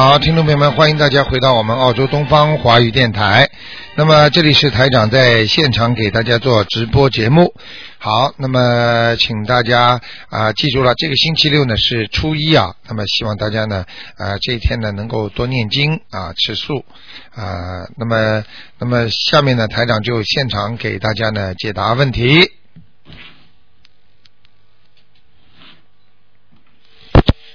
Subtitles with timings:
[0.00, 3.50] 好，听众朋友们，欢迎大家回到我们澳洲东方华语电台。
[3.96, 7.52] 那么这里是台长在现场给大家做直播节目。
[7.98, 13.84] 好，那么请大家啊、记住了，这个星期六呢是初一啊，那么希望大家呢
[14.16, 16.84] 啊、这一天呢能够多念经啊，吃素
[17.34, 17.88] 啊。
[17.96, 18.44] 那么
[18.78, 22.52] 那么下面呢台长就现场给大家呢解答问题。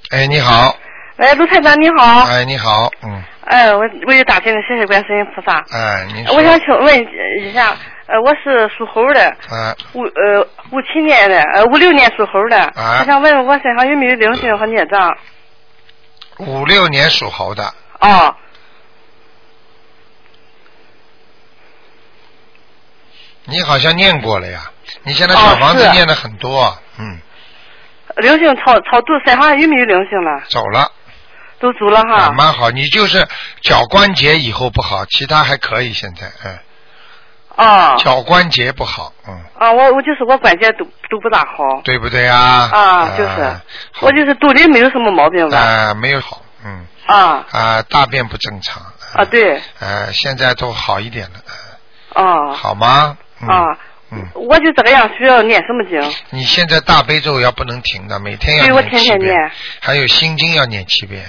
[0.09, 0.75] 哎，你好，
[1.17, 2.23] 喂，卢台长你好。
[2.25, 5.63] 哎，你好，嗯，哎，我我又打进来，谢谢观世音菩萨。
[5.71, 7.07] 哎，您，我想请问
[7.39, 7.77] 一下，
[8.07, 10.41] 呃，我是属猴的，啊，五呃
[10.71, 15.15] 五七年的，呃五六年属猴的，啊我想问问我身上有没有灵性和孽障？
[16.39, 17.63] 五六年属猴的，
[17.99, 18.35] 哦，
[23.45, 24.61] 你好像念过了呀？
[25.03, 27.19] 你现在小房子念的很多，嗯，
[28.17, 30.41] 灵性超超度，身上有没有灵性了？
[30.49, 30.91] 走了，
[31.63, 32.31] 都足了啊，哈。
[32.33, 32.69] 蛮好。
[32.71, 33.25] 你就是
[33.61, 35.93] 脚关节以后不好，其他还可以。
[35.93, 36.59] 现在，嗯，
[37.55, 41.81] 啊脚关节不好，嗯，啊，我我就是我关节都都不大好。
[41.85, 42.69] 对不对啊？
[42.73, 43.29] 啊，就是
[43.91, 45.57] 好我就是肚里没有什么毛病吧？
[45.57, 48.83] 啊，没有好，嗯，啊啊，大便不正常，
[49.15, 53.17] 啊，对，呃，现在都好一点了，啊好吗？
[53.41, 53.77] 嗯、啊，
[54.11, 56.15] 嗯，我就这个样，需要念什么经？
[56.31, 61.23] 你现在大悲咒要不能停的，每天要对我念七遍天天念，还有心经要念七遍。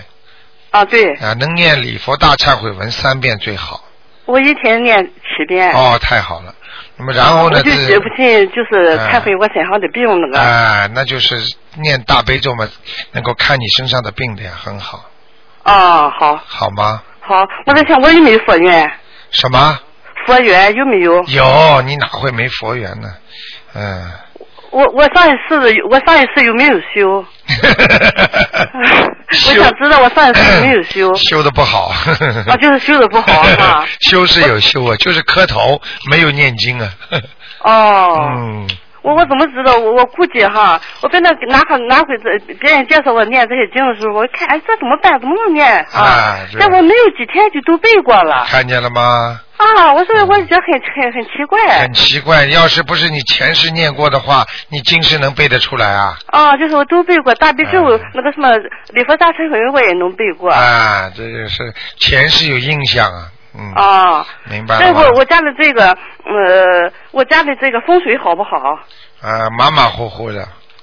[0.75, 3.84] 啊，对，啊，能念礼佛大忏悔文三遍最好。
[4.25, 5.72] 我一天念七遍。
[5.72, 6.53] 哦，太好了。
[6.97, 7.58] 那么然后呢？
[7.58, 10.41] 我就这记不清，就是忏悔我身上的病那个。
[10.41, 11.36] 哎、那就是
[11.77, 12.69] 念大悲咒嘛，
[13.12, 15.05] 能够看你身上的病的呀，很好，
[15.62, 17.00] 啊，好，好吗？
[17.20, 18.91] 好，我在想我有没有佛缘？
[19.30, 19.78] 什么？
[20.27, 21.22] 佛缘有没有？
[21.28, 23.14] 有，你哪会没佛缘呢？
[23.75, 24.11] 嗯。
[24.75, 25.56] 我我上一次
[25.89, 27.25] 我上一次有没有修？
[29.30, 31.14] 我想知道我上一次有没有修？
[31.14, 31.92] 修的不好。
[32.48, 33.86] 啊，就是修的不好啊。
[34.11, 35.80] 修是有修啊，就是磕头
[36.11, 36.89] 没有念经啊。
[37.61, 38.18] 哦。
[38.36, 38.68] 嗯。
[39.05, 39.77] 我我怎么知道？
[39.77, 45.20] 我我估计哈，我在那哪个哪回这别人介绍我念这些经的时候，我看哎这怎么办？
[45.20, 46.39] 怎么能念啊？
[46.59, 48.47] 但我没有几天就都背过了。
[48.48, 49.39] 看见了吗？
[49.57, 51.61] 啊，我说我觉得很很很奇怪。
[51.81, 56.17] 很奇怪，要是不是你前世念过的话，你今世能背得出来啊？
[56.27, 58.57] 啊，就是我都背过，大悲咒、嗯那个什么
[58.93, 60.51] 礼佛大忏悔文我也能背过。
[60.51, 65.19] 啊，这就是前世有印象啊，嗯，啊，明白了吗那我？
[65.19, 68.59] 我家的这个呃，我家的这个风水好不好？
[69.20, 70.42] 啊，马马虎虎的，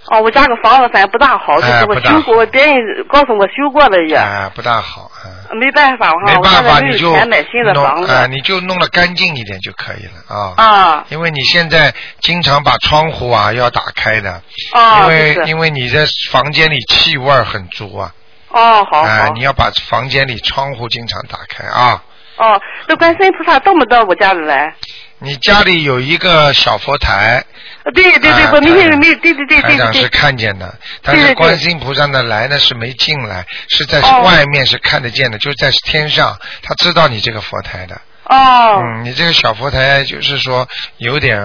[0.09, 2.76] 哦，我家个房子反正不大好，就是我修过，别人
[3.10, 8.12] 告诉我修过了也，啊，不大好，啊，没办法哈，没办法，我现在没有你就钱买新的弄房子。
[8.12, 10.54] 啊，你就弄得干净一点就可以了啊。
[10.56, 14.42] 啊因为你现在经常把窗户啊要打开的，
[14.74, 18.14] 啊，因为因为你在房间里气味很足啊，
[18.50, 22.02] 哦，好啊，好你要把房间里窗户经常打开啊。
[22.41, 24.74] 哦，这观世音菩萨到没到我家里来？
[25.19, 27.46] 你家里有一个小佛台，
[27.84, 34.24] 呃对对对啊，我明台天没对对对对台长是看见的，但是观世音菩萨呢来呢是没进来，是在哦。
[34.24, 38.01] 外面是看得见的，就是在天上，他知道你这个佛台的。
[38.24, 38.81] 哦。
[38.81, 41.40] 嗯，你这个小佛台就是说有点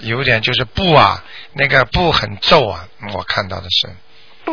[0.00, 1.22] 有点就是布啊，
[1.52, 3.88] 那个布很皱啊，嗯我看到的是，
[4.44, 4.52] 布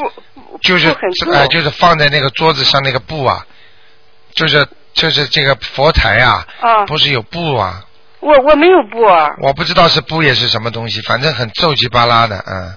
[0.61, 0.95] 就是
[1.31, 3.43] 呃就是放在那个桌子上那个布啊，
[4.35, 7.83] 就是就是这个佛台啊，啊，不是有布啊，
[8.19, 12.73] 我我没有布啊我不知道是布也是什么东西，反正很皱鸡巴拉的，嗯。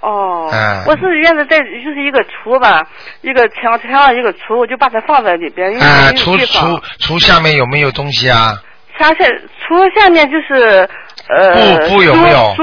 [0.00, 2.86] 哦，嗯我是原来在就是一个橱吧，
[3.20, 6.82] 一个墙墙上一个橱，我就把它放在里边，因为啊，没有橱地方橱。
[7.00, 8.62] 橱下面有没有东西啊？
[8.96, 10.88] 墙下橱下面就是
[11.28, 12.54] 呃布布有没有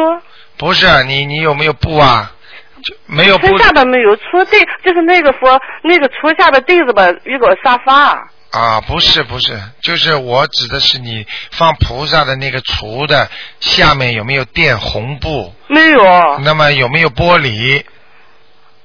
[0.57, 2.31] 不是，你你有没有布啊？
[2.81, 8.29] 就没有布橱下边没有，橱对就是那个佛那个橱下边对着吧一个沙发。
[8.55, 8.81] 啊？
[8.81, 13.29] 不是不是，就是我指的是你放菩萨的那个橱的
[13.59, 15.53] 下面有没有垫红布？
[15.67, 17.83] 没有，那么有没有玻璃？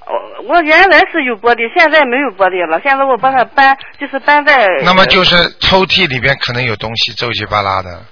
[0.06, 2.80] 我我原来是有玻璃，现在没有玻璃了。
[2.82, 4.66] 现在我把它搬，就是搬在。
[4.82, 8.02] 那么就是抽屉里边可能有东西皱七巴拉的，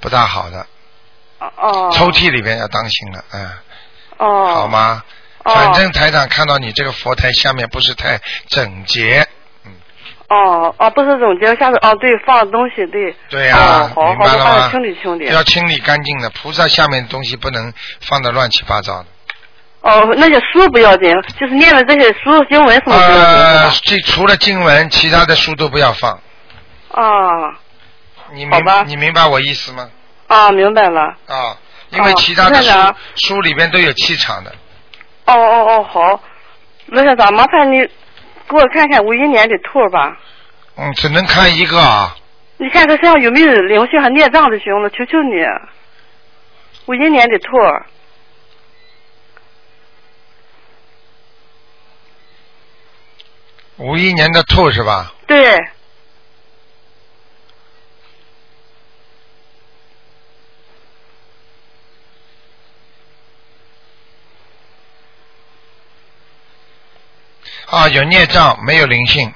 [0.00, 0.66] 不大好的。
[1.38, 1.90] 哦。
[1.92, 3.50] 抽屉里边要当心了，嗯，
[4.18, 4.46] 哦。
[4.54, 5.02] 好吗？
[5.42, 9.26] 哦反正台长看到你这个佛台下面不是太整洁，
[10.30, 13.14] 哦哦，不是总结，下次哦对，放东西对。
[13.28, 14.70] 对呀、哦，好好，明白了吗我把它？
[14.70, 15.26] 清理清理。
[15.26, 19.06] 要清理干净的，菩萨下面的东西不能放的乱七八糟的。
[19.80, 26.12] 哦，那些书不要紧，就是念的这些书经文什么不要紧呃，是这除了经文，其他的书都不要放。
[26.12, 27.02] 吧？
[27.02, 27.58] 啊
[28.32, 29.88] 你明你明白我意思吗？
[30.28, 31.00] 啊，明白了。
[31.26, 31.56] 啊，
[31.88, 32.78] 因为哦其他的书、
[33.16, 34.54] 书里边都有气场的。
[35.26, 36.20] 哦哦哦，好，
[36.86, 37.84] 那校长，麻烦你
[38.50, 40.18] 给我看看五一年的兔吧。
[40.76, 42.16] 嗯，只能看一个啊。
[42.56, 45.36] 你看他身上有没有灵性和孽障就行了，求求你。
[46.86, 47.48] 五一年的兔。
[53.78, 55.12] 五一年的兔是吧？
[55.26, 55.58] 对。
[67.70, 69.32] 啊，有孽障，没有灵性。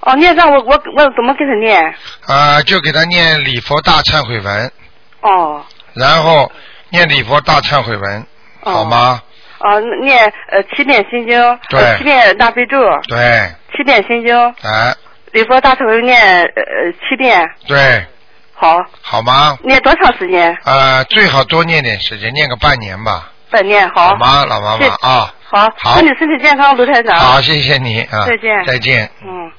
[0.00, 1.94] 哦，孽障，我我我怎么给他念？
[2.26, 4.72] 啊，就给他念礼佛大忏悔文。
[5.20, 5.64] 哦。
[5.94, 6.50] 然后
[6.90, 8.26] 念礼佛大忏悔文，
[8.62, 9.20] 好吗？
[9.58, 12.78] 哦，念呃七遍心经，对，七遍大悲咒，
[13.08, 14.94] 对，七遍心经，哎，
[15.32, 18.06] 礼佛大忏悔念呃七遍，对，
[18.54, 19.58] 好，好吗？
[19.64, 20.56] 念多长时间？
[20.64, 23.32] 呃，最好多念点时间，念个半年吧。
[23.50, 24.08] 半年，好。
[24.08, 25.34] 好吗，老妈妈啊？
[25.44, 27.18] 好，好，祝你身体健康，卢台长。
[27.18, 28.26] 好，谢谢你啊。
[28.26, 28.64] 再见。
[28.64, 29.10] 再见。
[29.22, 29.50] 嗯。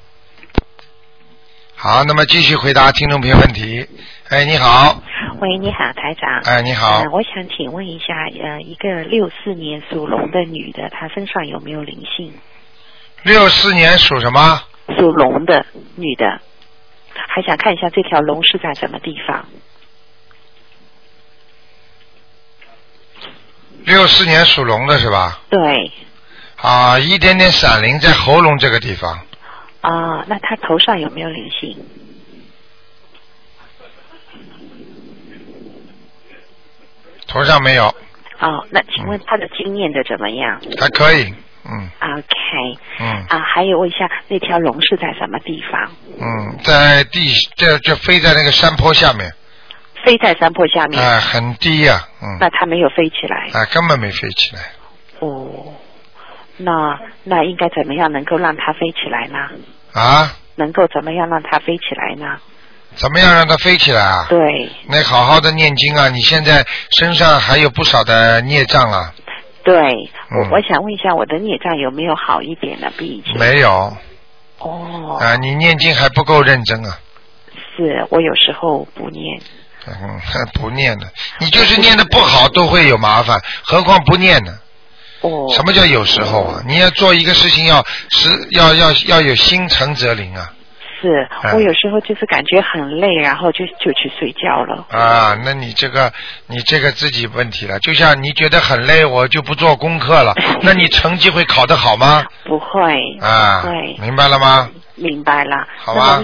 [1.74, 3.86] 好，那么继续回答听众朋友问题。
[4.28, 5.02] 哎，你好。
[5.40, 6.30] 喂，你好，台长。
[6.44, 7.02] 哎，你好。
[7.12, 12.32] 我想请问一下，呃，一个六四年属龙的女的，她身上有没有灵性？
[13.22, 14.62] 六四年属什么？
[14.98, 15.64] 属龙的
[15.96, 16.40] 女的，
[17.14, 19.46] 还想看一下这条龙是在什么地方。
[23.84, 25.40] 六四年属龙的是吧？
[25.48, 25.92] 对。
[26.56, 29.18] 啊，一点点闪灵在喉咙这个地方。
[29.80, 31.76] 啊，那他头上有没有灵性？
[37.26, 37.86] 头上没有。
[38.40, 40.60] 哦，那请问他的经验的怎么样？
[40.78, 41.34] 还可以，
[41.64, 41.90] 嗯。
[42.00, 42.78] OK。
[42.98, 43.24] 嗯。
[43.28, 45.90] 啊，还有问一下，那条龙是在什么地方？
[46.20, 49.32] 嗯，在地，这这飞在那个山坡下面。
[50.04, 51.02] 飞在山坡下面。
[51.02, 52.38] 啊，很低呀，嗯。
[52.40, 53.48] 那它没有飞起来。
[53.52, 54.62] 啊，根本没飞起来。
[55.20, 55.74] 哦，
[56.56, 59.38] 那那应该怎么样能够让它飞起来呢？
[59.92, 60.32] 啊？
[60.56, 62.38] 能够怎么样让它飞起来呢？
[62.96, 64.26] 怎么样让它飞起来啊？
[64.28, 64.68] 对。
[64.88, 66.08] 那好好的念经啊！
[66.08, 66.66] 你现在
[66.98, 69.14] 身上还有不少的孽障啊。
[69.62, 69.76] 对，
[70.30, 72.90] 我我想问一下，我的孽障有没有好一点呢？
[72.98, 73.38] 比以前。
[73.38, 73.96] 没有。
[74.58, 75.18] 哦。
[75.20, 76.98] 啊，你念经还不够认真啊。
[77.76, 79.40] 是我有时候不念。
[79.86, 80.20] 嗯，
[80.54, 81.06] 不念的，
[81.38, 84.52] 你就是念的不好都会有麻烦，何况不念呢？
[85.22, 85.46] 哦。
[85.54, 86.62] 什么叫有时候啊？
[86.66, 90.52] 你要做一个事情，要是要要要有心诚则灵啊。
[91.02, 94.84] 是我有时候就是感觉很累，然后就就去睡觉了。
[94.90, 96.12] 啊，那你这个
[96.46, 97.78] 你这个自己问题了。
[97.78, 102.22] 就像你觉得很累，我就不做功课了， 那你成绩会考得好吗？
[102.44, 102.94] 不会。
[103.22, 103.62] 啊。
[103.62, 103.96] 对。
[103.98, 104.68] 明白了吗？
[105.00, 105.66] 明白了。
[105.78, 106.22] 好吧。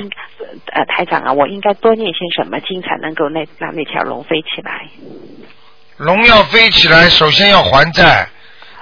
[0.72, 4.86] 呃，台长啊，我应该多念些什么经才能够那让那条龙飞起来？
[5.96, 8.28] 龙要飞起来，首先要还债。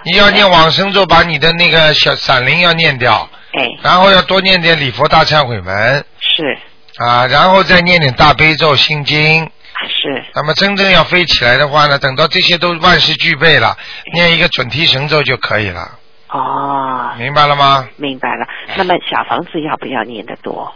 [0.04, 3.28] 你要念往生咒，把你的那个小闪灵要念掉。
[3.52, 3.66] 哎。
[3.82, 6.04] 然后要多念点礼佛大忏悔文。
[6.20, 6.58] 是。
[6.98, 9.44] 啊，然后再念点大悲咒心经。
[9.44, 10.24] 是。
[10.34, 13.76] 那么真正要飞起来的话呢，等到这些都万事俱备了，
[14.12, 15.98] 念一个准提神咒就可以了。
[16.38, 17.12] 哦。
[17.16, 17.88] 明白了吗？
[17.96, 18.46] 明白了。
[18.76, 20.74] 那么小房子要不要念得多？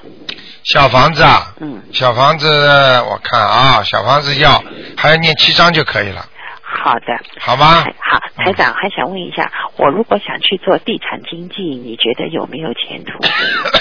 [0.65, 1.55] 小房子啊。
[1.61, 1.83] 嗯。
[1.93, 4.63] 小房子，我看啊，小房子要
[4.97, 6.25] 还要念七章就可以了。
[6.63, 7.85] 好的，好吗？
[7.99, 13.19] 好，台长还想问一下，我如果想去做地产经济，你觉得有没有前途？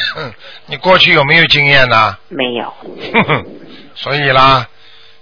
[0.67, 2.17] 你过去有没有经验呢？
[2.29, 2.73] 没有。
[3.93, 4.67] 所以啦，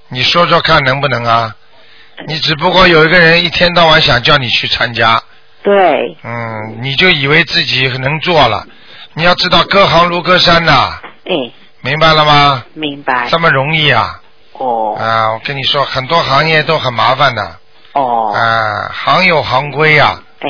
[0.10, 1.56] 你说说看能不能啊？
[2.28, 5.22] 你只不过有一个人一天到晚想叫你去参加。
[5.66, 6.18] 对。
[6.24, 8.68] 嗯，你就以为自己能做了，
[9.16, 11.00] 你要知道隔行如隔山呐。
[11.26, 11.52] 哎。
[11.82, 12.64] 明白了吗？
[12.74, 13.28] 明白。
[13.30, 14.22] 这么容易啊？
[14.54, 14.96] 哦。
[14.98, 17.60] 啊，我跟你说，很多行业都很麻烦的。
[17.94, 18.32] 哦。
[18.34, 20.22] 啊，行有行规呀。
[20.40, 20.50] 对。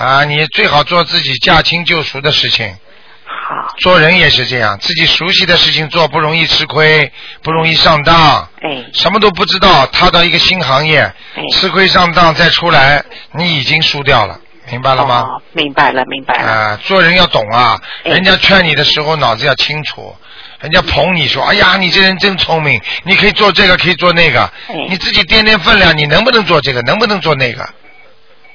[0.00, 2.76] 啊，你最好做自己驾轻就熟的事情。
[3.24, 3.74] 好。
[3.78, 8.48] 做人也是这样，自己熟悉的事情做，不容易吃亏，不容易上当。
[8.62, 8.84] 哎。
[8.92, 11.12] 什么都不知道，踏到一个新行业，
[11.52, 14.40] 吃亏上当再出来，你已经输掉了，
[14.70, 15.20] 明白了吗？
[15.22, 16.48] 哦，明白了，明白了。
[16.50, 20.14] 啊，做人要懂啊，人家劝你的时候脑子要清楚。
[20.60, 24.48] 人家捧你说，哎呀，你这人真聪明，你可以做这个，可以做那个。
[24.88, 27.68] 你自己掂掂分量，你能不能做这个，能不能做那个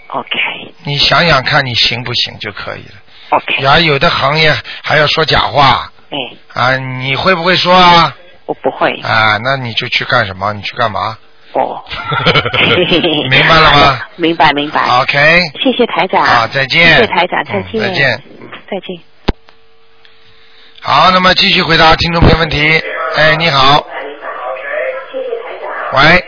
[0.08, 0.30] ？OK。
[0.86, 2.96] 你想想看，你行不行就可以了。
[3.32, 3.62] OK。
[3.62, 5.92] 呀，有的行业还要说假话。
[6.10, 6.18] 哎。
[6.54, 8.16] 啊，你会不会说啊？
[8.46, 8.98] 我不会。
[9.02, 10.54] 啊，那你就去干什么？
[10.54, 11.18] 你去干嘛？
[11.54, 11.84] 哦。
[13.30, 14.00] 明白了吗？
[14.18, 14.82] 明白明白。
[15.02, 15.40] OK。
[15.64, 16.24] 谢谢台长。
[16.24, 16.84] 啊，再见。
[16.88, 17.82] 谢谢台长，再见。
[17.82, 18.24] 再见。
[18.70, 19.00] 再见。
[20.82, 22.82] 好，那么继续回答听众朋友问题。
[23.16, 23.86] 哎，你好。
[25.94, 26.24] 喂。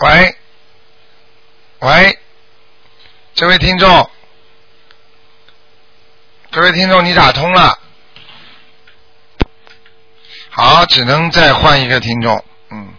[0.00, 0.34] 喂。
[1.80, 2.18] 喂。
[3.34, 4.10] 这位听众。
[6.50, 7.78] 这位听众你打通了，
[10.54, 12.94] 好，只能再换一个听众，嗯。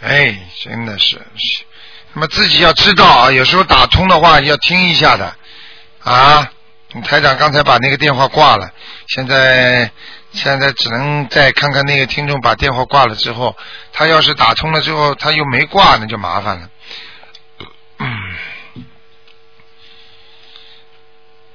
[0.00, 1.20] 哎，真的是，
[2.14, 5.36] 那么自己要知道啊，有时候打通的话要听一下的
[6.02, 6.50] 啊。
[7.04, 8.72] 台长刚才把那个电话挂了，
[9.08, 9.90] 现在
[10.32, 13.56] 现在只能再看看那个听众把电话挂了之后，
[13.92, 16.70] 他要是打通了之后他又没挂，那就麻烦了。
[17.98, 18.36] 嗯，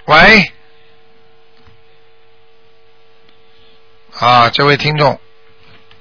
[0.10, 0.52] 喂，
[4.18, 5.22] 啊，这位听众。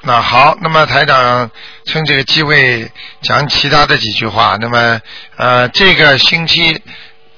[0.01, 1.51] 那好，那么台长
[1.85, 4.57] 趁这个机会讲其他的几句话。
[4.59, 5.03] 那么
[5.37, 6.83] 呃，这个星期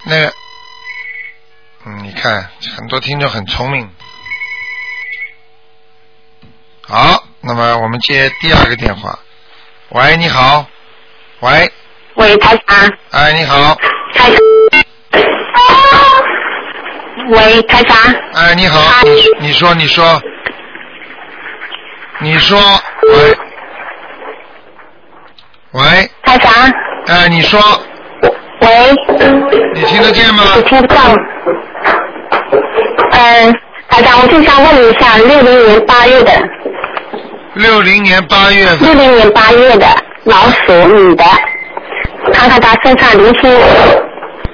[0.04, 0.32] 那个，
[1.86, 3.90] 嗯，你看很多听众很聪明。
[6.82, 9.18] 好，那么我们接第二个电话。
[9.88, 10.64] 喂，你好。
[11.40, 11.72] 喂。
[12.14, 12.96] 喂，台长。
[13.10, 13.74] 哎，你好。
[14.14, 14.30] 台。
[17.30, 17.96] 喂，台长。
[18.34, 18.80] 哎，你好。
[19.04, 20.20] 你你说，你说。
[22.18, 22.58] 你说，
[23.02, 23.38] 喂，
[25.72, 26.52] 喂，台长，
[27.06, 27.60] 哎，你说，
[28.60, 28.68] 喂，
[29.74, 30.42] 你听得见吗？
[30.56, 30.96] 我听不到。
[33.12, 33.54] 嗯，
[33.88, 36.32] 台长，我就想问一下，六零年八月的。
[37.54, 38.66] 六零年八月。
[38.80, 39.86] 六零年八月的
[40.24, 41.24] 老鼠女的，
[42.32, 43.50] 看看她身上零星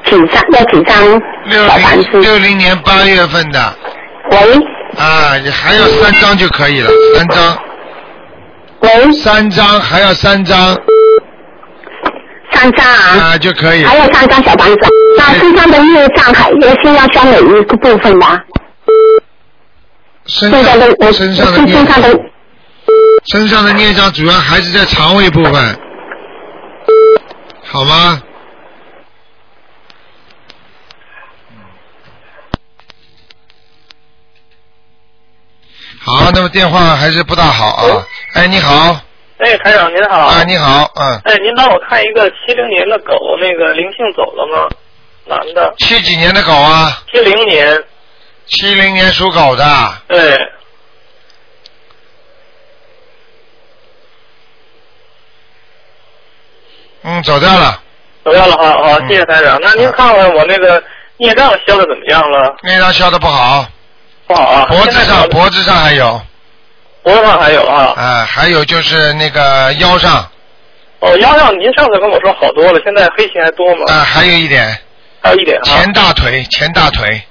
[0.06, 2.22] 几张，要几张六零？
[2.22, 3.74] 六零年八月份的。
[4.30, 4.38] 喂。
[4.98, 7.58] 啊，你还要三张就可以了，三张。
[8.80, 9.12] 喂。
[9.12, 10.74] 三张还要三张。
[12.52, 13.32] 三张啊。
[13.32, 13.84] 啊，就可以。
[13.84, 14.78] 还有三张小房子，
[15.18, 18.42] 那身上的孽障还也是要消哪一个部分的？
[20.26, 21.52] 身上的身上
[22.02, 22.18] 的。
[23.32, 25.76] 身上的孽障主要还是在肠胃部分，
[27.64, 28.20] 好吗？
[36.06, 38.06] 好，那么电话还是不大好啊。
[38.34, 38.96] 哎，你好。
[39.38, 40.16] 哎，台长您好。
[40.18, 41.20] 啊，你好，嗯。
[41.24, 44.68] 哎，您帮我看一个七零年的狗，那个灵性走了吗？
[45.24, 45.74] 男的。
[45.78, 47.02] 七几年的狗啊？
[47.10, 47.82] 七零年。
[48.46, 49.64] 七零年属狗的。
[50.06, 50.38] 对。
[57.02, 57.82] 嗯，走掉了。
[58.24, 59.58] 走掉了，好好，谢谢台长。
[59.60, 60.80] 那您看看我那个
[61.16, 62.54] 孽障消的怎么样了？
[62.62, 63.66] 孽障消的不好。
[64.26, 64.66] 不好啊！
[64.66, 66.20] 脖子上，脖子上还有。
[67.02, 67.94] 脖子上还有啊。
[67.96, 70.28] 啊，还有就是那个腰上。
[70.98, 73.84] 哦，腰上您上次跟我说好多了，现在黑线还多吗？
[73.88, 74.76] 啊，还有一点。
[75.22, 75.62] 还有一点。
[75.62, 77.22] 前大腿，前大腿。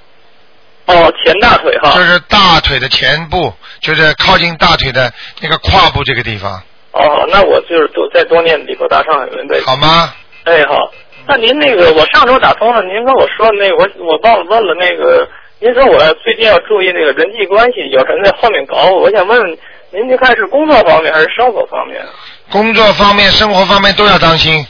[0.86, 1.90] 哦，前大腿哈。
[1.92, 6.62] 就是大腿的前部，就是靠近大腿的那个胯部这个地方。
[6.92, 9.60] 哦，那我就是多再多念几个大上海文呗。
[9.66, 10.14] 好吗？
[10.44, 10.90] 哎，好。
[11.28, 15.28] 那您那个，我上周打通了，您跟我说那个，我我忘了问了那个。
[15.58, 19.58] 您说我最近要注意那个人际关系，有人在后面搞我，我想问问
[19.90, 22.04] 您，您看是工作方面还是生活方面？
[22.50, 24.66] 工作方面、生活方面都要当心，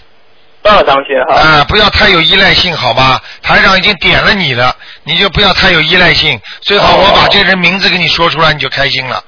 [0.63, 1.35] 都要当心哈。
[1.35, 3.21] 啊，不要太有依赖性，好吧？
[3.43, 6.41] 台长已经点了你了，你就不要太有依赖性。
[6.61, 9.21] 最好我把这人名字给你说出来，你就开心了。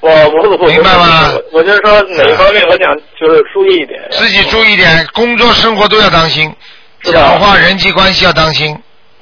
[0.00, 1.32] 我我我明白吗？
[1.52, 4.00] 我就是说哪一方面，我想就是注意一点。
[4.10, 6.50] 自己注意一点，工作生活都要当心，
[7.02, 8.74] 讲话人际关系要当心。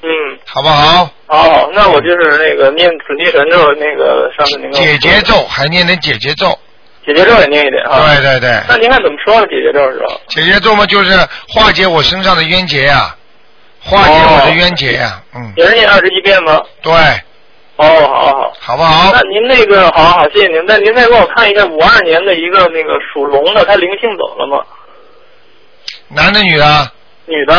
[0.03, 0.09] 嗯，
[0.55, 1.09] 好不好？
[1.29, 6.47] 好，那我就是那个念准提神咒，那个上次那个解结咒，还念点解结咒。
[7.07, 8.05] 解结咒也念一点啊。
[8.07, 8.61] 对对对。
[8.69, 9.47] 那您看怎么说呢？
[9.47, 10.07] 解结咒是吧？
[10.29, 11.17] 解结咒嘛，就是
[11.49, 13.17] 化解我身上的冤结呀，
[13.81, 15.53] 化解我的冤结呀，嗯。
[15.57, 16.61] 也是念二十一遍吗？
[16.83, 16.93] 对。
[17.77, 18.53] 哦，好好。
[18.61, 19.11] 好不好？
[19.15, 20.63] 那您那个，好好，谢谢您。
[20.67, 24.63] 那您再给我看一下五二年的一个那个属龙的，他灵性走了吗？
[26.09, 26.91] 男的，女的？
[27.25, 27.55] 女的。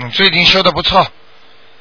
[0.00, 1.06] 嗯，最近修的不错。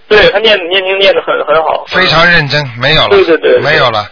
[0.08, 1.86] 对他念念经念的很很好。
[1.88, 3.10] 非常认真，没有了。
[3.10, 3.60] 对对对。
[3.62, 4.10] 没有了。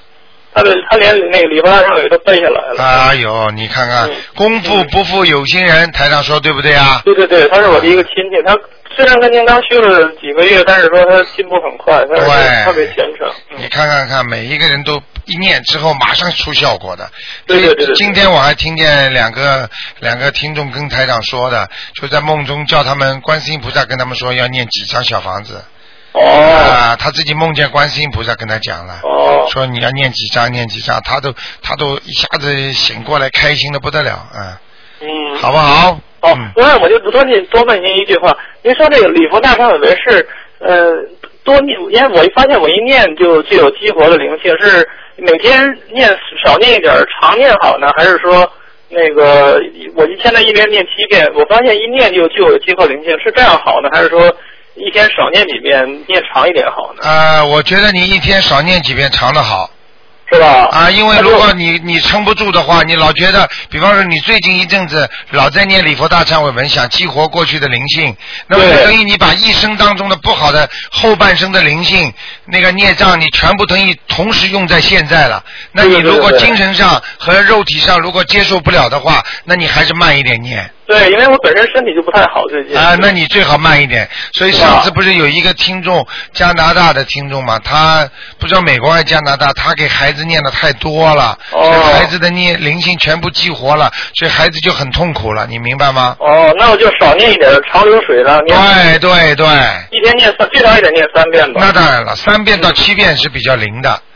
[0.54, 2.82] 他的他连那个礼佛大忏悔都背下来了。
[2.82, 7.02] 哎呦，你看看，功夫不负有心人，台上说对不对啊？
[7.04, 8.58] 对对对，他是我的一个亲戚，他
[8.96, 13.30] 虽然跟您刚修了几个月，但是说他进步很快，他是特别虔诚。
[13.58, 17.10] 你看看看，每一个人都一念之后马上出效果的。
[17.46, 17.94] 对对对。
[17.96, 25.64] 今天我还听见两个两个听众跟台长说的，就在梦中叫他们观世音菩萨跟他们说要念几张小房子。
[26.14, 26.22] 哦。
[26.22, 29.00] 啊，他自己梦见观世音菩萨跟他讲了。
[29.04, 29.48] 哦。
[29.52, 34.60] 说你要念几张，念几张，他都他都一下子醒过来，开心的不得了啊。
[35.02, 35.38] 嗯。
[35.38, 36.00] 好不好？
[36.22, 40.28] 好，那我就多您多问您一句话，您说这个礼佛大忏悔文是
[40.58, 40.92] 呃
[41.44, 46.08] 多念，因为我一发现我一念就就有激活的灵性，是每天念
[46.44, 48.52] 少念一点儿，常念好呢，还是说
[48.90, 49.62] 那个
[49.96, 54.36] 我现在一边念七遍，我发现一念就就有激活灵性，是这样好呢，还是说
[54.76, 57.02] 一天少念几遍，念长一点好呢？
[57.04, 59.70] 呃，我觉得你一天少念几遍长的好。
[60.32, 60.68] 是吧？
[60.72, 68.16] 啊，因为如果你你撑不住的话，你老觉得，比方说你最近一阵子老在念礼佛大忏悔文，想激活过去的灵性，
[68.48, 72.12] 那么对等于你把一生当中的不好的后半生的灵性
[72.46, 75.44] 那个孽障，你全部等于同时用在现在了。
[75.72, 80.72] 那你如果精神上和肉体上如果接受不了的话，那你还是慢一点念。
[80.88, 84.08] 对，因为我本身身体就不太好，最近啊，那你最好慢一点。
[84.34, 88.08] 所以上次不是有一个听众，加拿大的听众嘛，他
[88.40, 96.16] 不知道美国还是加拿大，他给孩子念的太多了，哦所以孩子的念灵性全部激活了，所以孩子就很痛苦了，你明白吗？
[96.20, 99.48] 哦，那我就少念一点长流水了，念对对对，
[99.92, 101.62] 一天念三，最少也得念三遍吧。
[101.64, 103.90] 那当然了，三遍到七遍是比较灵的。
[103.90, 104.15] 嗯，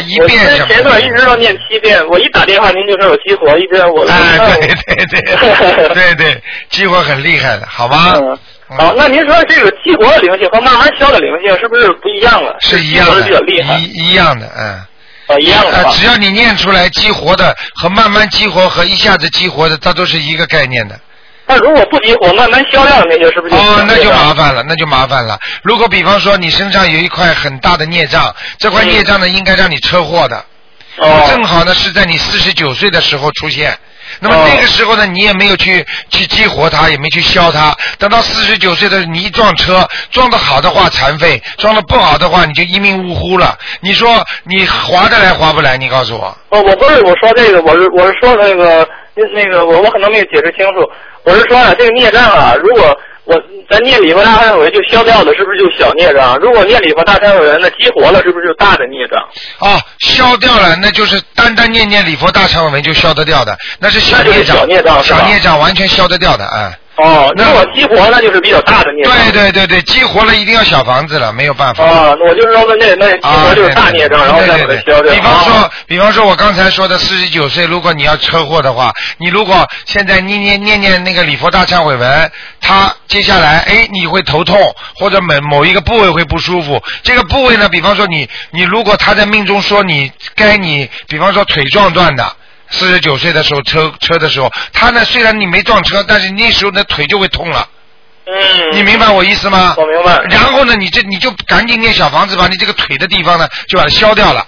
[0.00, 8.14] 一遍我什么前段一直要念七遍，我一打电话您就说有激活，一直我哎，对对对对 对，激活很厉害的，好吗？
[8.16, 8.38] 嗯，
[8.78, 12.56] 好，那您说这个激活的灵性和慢慢消的灵性是不是不一样了？
[12.60, 14.80] 是一样的比较厉害，一一样的，嗯。
[15.26, 20.96] 啊，一样的呃？，只要你念出来激活的和慢慢激活和一下子激活的，它都是一个概念的。
[21.46, 24.54] 那如果不激活，慢慢消掉那就是不是就哦，那就麻烦。
[24.54, 25.38] 了，那就麻烦了。
[25.62, 30.44] 如果比方说你身上有一块很大的孽障，这块孽障呢应该让你车祸的，
[30.98, 33.78] 哦，正好呢是在你四十九岁的时候出现。
[34.20, 37.76] 那么哦那个时候呢，你也没有去去激活它，也没去消它。
[37.98, 43.58] 等到四十九岁的时候你一撞车，撞得好的话残废，撞得不好的话你就一命呜呼了。
[43.80, 45.76] 你说你划得来划不来？
[45.76, 46.26] 你告诉我。
[46.50, 50.88] 哦，我不是我说这个，我是我是说那个那那个我我可能没有解释清楚。
[51.24, 53.34] 我是说啊，这个孽障啊，如果我
[53.68, 56.38] 咱念礼佛大忏悔文就消掉了，是不是就小孽障？
[56.38, 59.18] 如果念礼佛大忏悔文那激活了，是不是就大的孽障？
[59.58, 66.78] 啊，消掉了，那就是单单念念礼佛大忏悔文就消得掉的，那是小孽障，小孽障小孽障完全消得掉的，哎。
[66.96, 69.12] 哦，那我激活那就是比较大的孽障。
[69.14, 71.84] 对对对对，激活了一定要小房子了，没有办法。
[71.84, 75.02] 啊，那我就是说那那激啊，活就是大孽障，然后再把它消掉。
[75.02, 82.32] 对比方说啊，比方说我刚才说的四十九岁，如果你要车祸的话，你如果现在念念念念那个礼佛大忏悔文，
[82.62, 84.58] 他接下来哎你会头痛
[84.94, 92.36] 或者某某一个部位会不舒服，这个部位呢，比方说你你如果他在命中说你该你，比方说腿撞断的。
[92.70, 97.68] 四十九岁的时候车车的时候，他呢虽然你没撞车，但是那时候的腿就会痛了，
[98.26, 98.34] 嗯，
[98.72, 99.74] 你明白我意思吗？
[99.76, 100.20] 我明白。
[100.30, 104.46] 然后呢，你这你就赶紧念小房子，把你这个腿的地方呢就把它消掉了。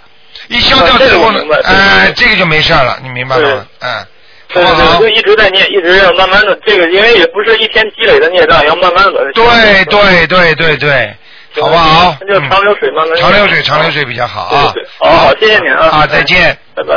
[0.48, 3.66] 一消掉之后呢哎、这个就没事了，你明白了吗？
[3.81, 4.07] 嗯，
[4.48, 5.09] 对就？
[5.09, 9.33] 一直在念，一直要慢慢的，这个因为也不是一天积累的孽障，要慢慢的。
[9.35, 11.16] 对对对对对，
[11.61, 12.16] 好不好？
[12.20, 14.72] 那就长流水慢慢嗯长流水，长流水比较好啊。
[15.00, 16.57] 好好谢谢您啊啊，再见。
[16.74, 16.94] 拜拜。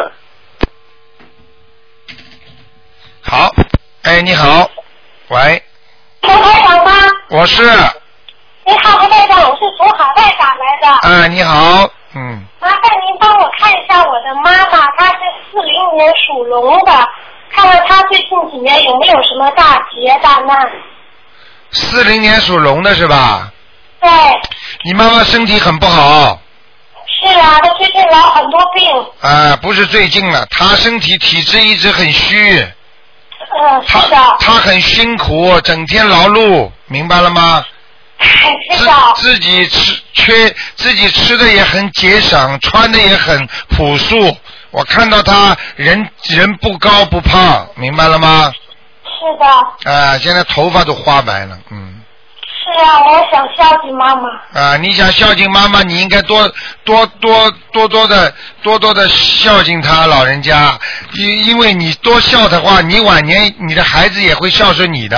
[3.32, 3.50] 好，
[4.02, 4.70] 哎，你好，
[5.30, 5.64] 喂，
[6.20, 6.92] 卢台长吗？
[7.30, 7.64] 我是，
[8.66, 11.08] 你好，卢台长，我是从海外打来的。
[11.08, 16.92] 啊，你好，嗯，麻烦您帮我看一下我的妈妈，她是四零年属龙的，
[17.54, 20.70] 看看她最近几年有没有什么大劫大难。
[21.72, 23.50] 四零年属龙的是吧？
[24.02, 24.10] 对，
[24.84, 26.38] 你妈妈身体很不好。
[27.24, 29.06] 是啊，她最近老很多病。
[29.22, 32.68] 啊，不是最近了，她身体体质一直很虚，
[33.60, 37.66] 嗯，她是的，她很辛苦，整天劳碌，明白了吗？
[39.16, 44.38] 自己吃缺，自己吃的也很节省，穿的也很朴素。
[44.70, 48.52] 我看到他人人不高不胖，明白了吗？
[49.04, 52.01] 是的，啊，现在头发都花白了，嗯。
[52.64, 54.30] 是啊，我想孝敬妈妈。
[54.54, 56.48] 啊，你想孝敬妈妈，你应该多
[56.84, 60.78] 多多多多的多多的孝敬她老人家，
[61.14, 65.18] 因因为你多孝的话，你晚年你的孩子也会孝顺你的，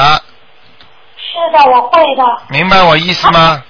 [1.18, 2.24] 是的，我会的。
[2.50, 3.62] 明白我意思吗？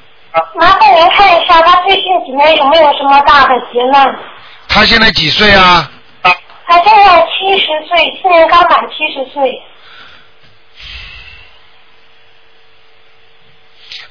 [0.60, 4.16] 麻烦您看一下，他最近几年有没有什么大的劫难？
[4.68, 5.90] 他现在几岁啊？
[6.68, 9.52] 他现在七十岁，今年刚满七十岁。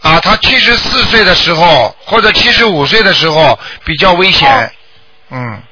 [0.03, 4.73] 啊，他七十四岁的时候或者七十五岁的时候比较危险，
[5.31, 5.63] 嗯，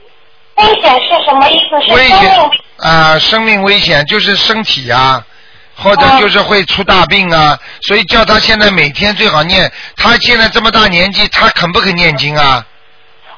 [0.56, 1.86] 危险是什么意思？
[1.86, 5.24] 是危险啊，生命危险就是身体啊、
[5.74, 9.70] 或者哦就是会出大病啊，所以叫他现在每天最好念。
[9.96, 12.64] 他现在这么大年纪，他肯不肯念经啊？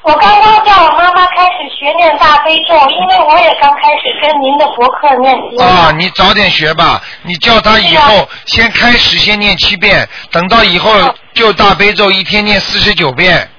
[0.03, 5.65] 我刚刚叫我妈妈开始学念大悲咒，因为我也刚开始跟您的博客念经。
[5.65, 7.01] 啊，你早点学吧。
[7.21, 10.91] 你叫她以后先开始先念七遍，等到以后
[11.33, 13.49] 就大悲咒一天念四十九遍。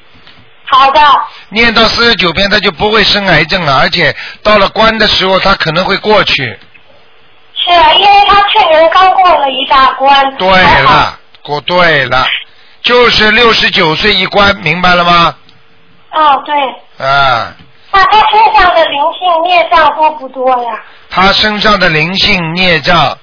[0.67, 1.01] 好的，
[1.49, 6.59] 念到四十九遍，他就不会生癌症了，而且到了关的时候，他可能会过去。
[7.55, 10.37] 是啊，因为他去年刚过了一大关。
[10.37, 12.27] 对了，过对了，
[12.83, 15.35] 就是六十九岁一关，明白了吗？
[16.14, 16.55] 哦，对。
[17.07, 17.53] 啊，
[17.92, 20.83] 那他身上的灵性孽障多不多呀？
[21.11, 23.16] 他身上的灵性孽障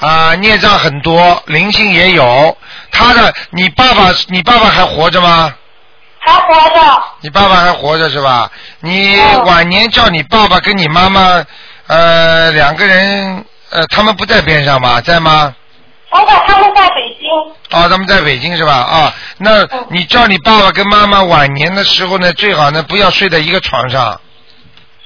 [0.00, 2.56] 啊，孽障很多，灵性也有。
[2.90, 5.52] 他的，你爸爸，你爸爸还活着吗？
[6.20, 7.02] 还活着。
[7.20, 8.50] 你爸爸还活着是吧？
[8.80, 11.44] 你哦晚年叫你爸爸跟你妈妈，
[11.86, 15.00] 呃，两个人，呃，他们不在边上吧？
[15.00, 15.54] 在吗？
[16.10, 17.78] 现在他们在北京。
[17.78, 18.72] 啊，他们在北京是吧？
[18.72, 24.20] 啊，那嗯你叫你爸爸跟妈妈晚年的时候呢，最好呢不要睡在一个床上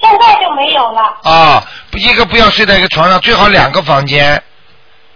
[0.01, 1.01] 现在就没有了。
[1.23, 4.41] 啊，不一个不要睡在一个床上，最好两个房间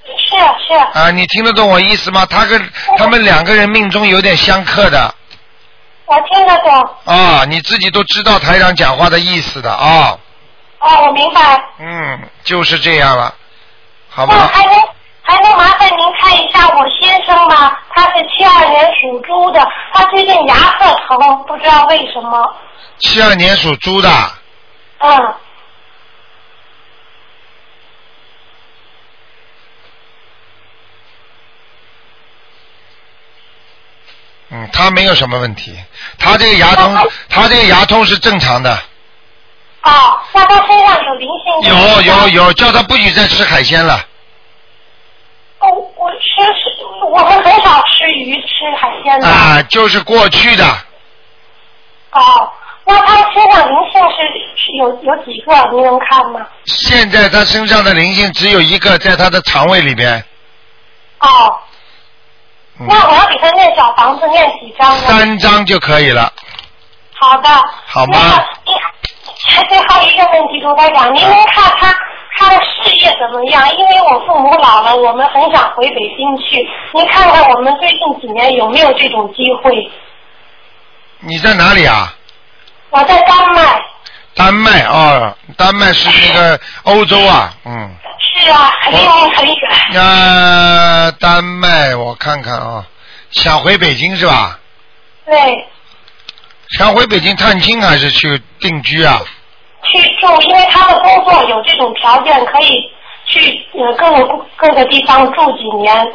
[0.05, 0.35] 是
[0.67, 0.73] 是。
[0.93, 1.11] 啊。
[1.11, 2.25] 你听得懂我意思吗？
[2.29, 5.13] 他跟他们两个人命中有点相克的
[6.05, 6.89] 我听得懂。
[7.05, 10.17] 啊，你自己都知道台长讲话的意思的啊。
[10.79, 11.61] 哦，我明白。
[11.79, 13.33] 嗯，就是这样了，
[14.09, 14.51] 好那吧？
[14.53, 14.73] 还能
[15.27, 17.77] 还能麻烦您看一下我先生吗？
[17.93, 19.59] 他是七二年属猪的，
[19.93, 22.55] 他最近牙特疼，不知道为什么。
[22.99, 24.09] 七二年属猪的，
[24.99, 25.35] 嗯，
[34.51, 35.77] 嗯，他没有什么问题，
[36.17, 38.71] 他这个牙痛，他这个牙痛是正常的。
[39.83, 42.29] 哦，那他身上有灵性吗有有。
[42.29, 44.05] 有，叫他不许再吃海鲜了。
[45.59, 48.47] 哦，我吃是，我们很少吃鱼、吃
[48.79, 49.27] 海鲜的。
[49.27, 50.63] 啊，就是过去的，
[52.11, 52.51] 哦，
[52.85, 54.17] 那他身上灵性是
[54.55, 55.53] 是有有几个？
[55.71, 56.45] 您能看吗？
[56.65, 60.23] 现在他身上的灵性只有一个，在他的肠胃里边。
[61.19, 61.59] 哦，
[62.79, 65.07] 嗯，那我要给他念小房子念几张呢？
[65.07, 66.31] 三张就可以了。
[67.19, 67.49] 好的。
[67.85, 68.43] 好吗
[69.69, 71.93] 最后一个问题，卢台长，您能看他
[72.37, 73.67] 他的事业怎么样？
[73.77, 76.57] 因为我父母老了，我们很想回北京去。
[76.93, 79.89] 您看看我们最近几年有没有这种机会？
[81.19, 82.13] 你在哪里啊？
[82.91, 83.81] 我在丹麦。
[84.35, 87.95] 丹麦哦，丹麦是那个欧洲啊，嗯。
[88.19, 89.69] 是啊，很离您很远。
[89.93, 92.85] 那丹麦我看看啊，
[93.31, 94.59] 想回北京是吧？
[95.25, 95.67] 对，
[96.77, 99.19] 想回北京探亲还是去定居啊？
[99.91, 102.91] 去住，因为他的工作有这种条件，可以
[103.25, 106.13] 去呃各个各个地方住几年。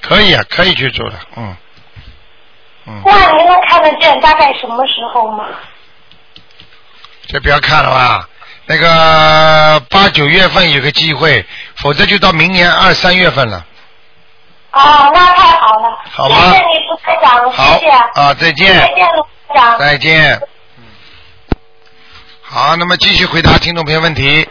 [0.00, 1.56] 可以啊，可以去住的，嗯，
[2.86, 5.46] 嗯，那您能看得见大概什么时候吗？
[7.26, 8.28] 这不要看了吧。
[8.64, 11.44] 那个八九月份有个机会，
[11.76, 13.66] 否则就到明年二三月份了。
[14.72, 15.98] 哦，那太好了。
[16.10, 17.90] 好吗谢谢你，副台长，好谢谢。
[17.90, 18.74] 啊，再见。
[18.74, 19.78] 再见，卢台长。
[19.78, 20.40] 再见。
[20.78, 20.84] 嗯
[22.42, 24.46] 好，那么继续回答听众朋友问题。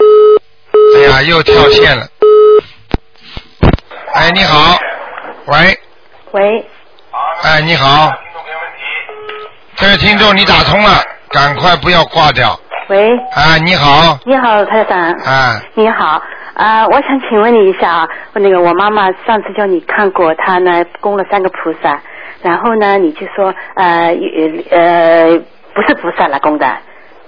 [0.97, 2.07] 哎呀，又跳线了。
[4.13, 4.77] 哎，你好，
[5.45, 5.79] 喂，
[6.31, 6.65] 喂，
[7.43, 8.11] 哎，你好，
[9.75, 12.59] 这位听众你打通了，赶快不要挂掉。
[12.87, 15.11] 喂，哎，你好，你好，台长。
[15.25, 16.21] 哎，你好，
[16.57, 22.01] 啊、我想请问你一下啊，那个我妈妈上次叫你看过，她呢供了三个菩萨，
[22.41, 24.07] 然后呢你就说呃
[24.71, 25.39] 呃
[25.75, 26.65] 不是菩萨了供的，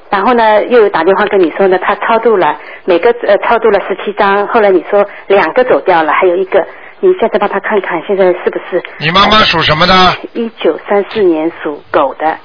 [0.10, 6.66] 然后呢又有打电话跟你说呢，她超度了每个呃超度了十七张，后来你说两个走掉了，还有一个，
[7.00, 8.82] 你现在帮她看看现在是不是？
[8.98, 9.94] 你妈妈属什么的？
[10.34, 12.36] 一九三四年属狗的，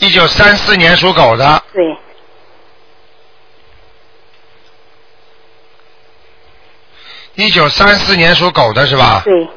[0.00, 1.96] 一九三四年属狗的，对，
[7.34, 9.22] 一九三四年属狗的是吧？
[9.24, 9.48] 对，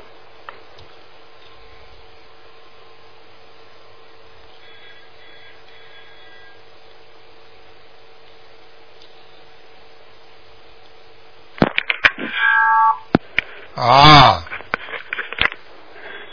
[13.76, 14.42] 啊，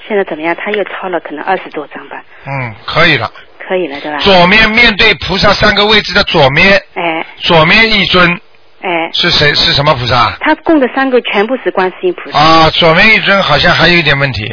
[0.06, 0.54] 现在怎么样？
[0.54, 3.30] 他又抄了可能二十多张吧，嗯，可以了。
[3.66, 4.18] 可以了对吧？
[4.18, 8.40] 左面面对菩萨三个位置的左面，哎左面一尊
[8.82, 9.54] 哎，是谁？
[9.54, 10.36] 是什么菩萨？
[10.40, 12.38] 他供的三个全部是观世音菩萨。
[12.38, 14.52] 啊，左面一尊好像还有一点问题。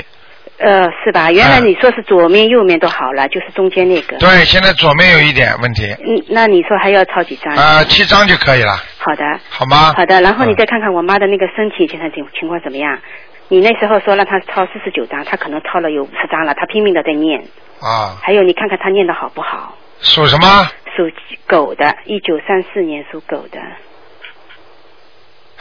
[0.59, 1.31] 呃，是吧？
[1.31, 4.17] 原来嗯你说是左面、右面都好了，就是中间那个。
[4.17, 7.55] 对，现在左面有一点问题，嗯，那你说还要抄几张？
[7.55, 9.93] 啊，七张就可以了，好的，好吗？
[9.95, 10.21] 好的。
[10.21, 12.99] 然后你嗯再看看我妈的那个身体现在情情况怎么样？
[13.47, 17.41] 你那时候说让她抄四十九张，她可能抄了有五十张了，她拼命的在念。
[17.81, 19.75] 啊，还有你看看她念的好不好？
[20.01, 20.67] 属什么？
[20.95, 21.09] 属
[21.47, 23.59] 狗的，一九三四年属狗的。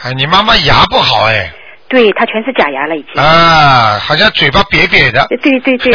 [0.03, 1.51] 哎，你妈妈牙不好哎，
[1.89, 3.21] 对她全是假牙了已经。
[3.21, 5.25] 啊，好像嘴巴瘪瘪的。
[5.41, 5.91] 对对对，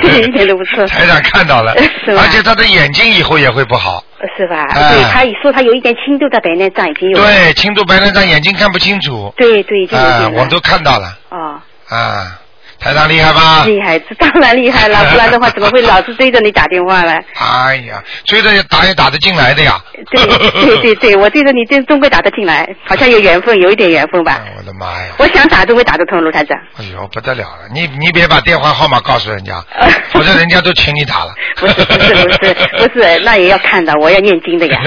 [0.00, 0.86] 对一点都不错。
[0.88, 4.02] 台长看到了， 是吧而且她的眼睛以后也会不好。
[4.36, 4.64] 是吧？
[4.74, 7.16] 哎对她一说她有一点轻度的白内障已经有。
[7.16, 9.32] 对，轻度白内障，眼睛看不清楚。
[9.36, 10.40] 对对，就有啊，点了。
[10.42, 12.38] 我都看到了哦，啊，
[12.80, 13.64] 台长厉害吧？
[13.66, 17.12] 厉害，这当然厉害了， 不然的话怎么会老是追着你打电话呢？
[17.34, 19.80] 哎呀，追着打也打得进来的呀。
[20.10, 24.40] 对对对对，我追着你这终归打得进来，好像有缘分，有一点缘分吧。
[24.56, 25.14] 我的妈呀！
[25.18, 26.56] 我想打都会打得通，卢台长。
[26.78, 27.68] 哎呦，不得了了！
[27.72, 29.62] 你你别把电话号码告诉人家，
[30.10, 31.34] 否则人家都请你打了。
[31.56, 32.54] 不是不是不是
[32.88, 34.80] 不是，那也要看的，我要念经的呀。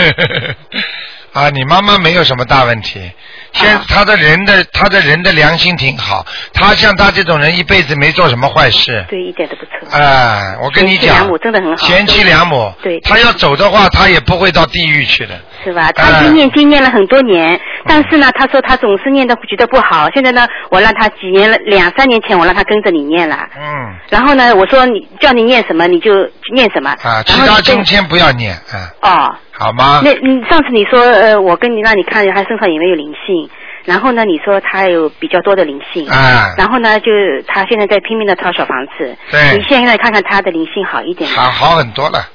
[1.33, 3.11] 啊，你妈妈没有什么大问题，
[3.53, 9.05] 现啊她的人的他的人的良心挺好，他像他这种人一辈子没做什么坏事。
[9.09, 9.71] 对，一点都不错。
[9.97, 11.87] 哎，我跟你讲贤妻良母，真的很好。
[11.87, 15.39] 贤妻良母，对，他要走的话，他也不会到地狱去的。
[15.63, 15.91] 是吧？
[15.91, 20.09] 他已经念经念了很多年，但是呢，他说他总是念的觉得不好。
[20.13, 23.37] 现在呢，我让他几年了，两三年前我让他跟着你念了。
[23.55, 23.95] 嗯。
[24.09, 26.11] 然后呢，我说你叫你念什么你就
[26.53, 26.89] 念什么。
[27.03, 29.35] 啊，其他经先不要念，啊，哦。
[29.61, 30.01] 好吗？
[30.03, 33.49] 那你上次你说呃，我跟你让你看他身上有没有灵性，
[33.85, 36.09] 然后呢，你说他有比较多的灵性。
[36.09, 37.11] 哎然后呢，就
[37.47, 39.15] 他现在在拼命的掏小房子。
[39.29, 41.43] 对你现在看看他的灵性好一点吗？
[41.43, 42.27] 好好很多了，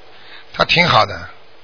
[0.54, 1.14] 他挺好的。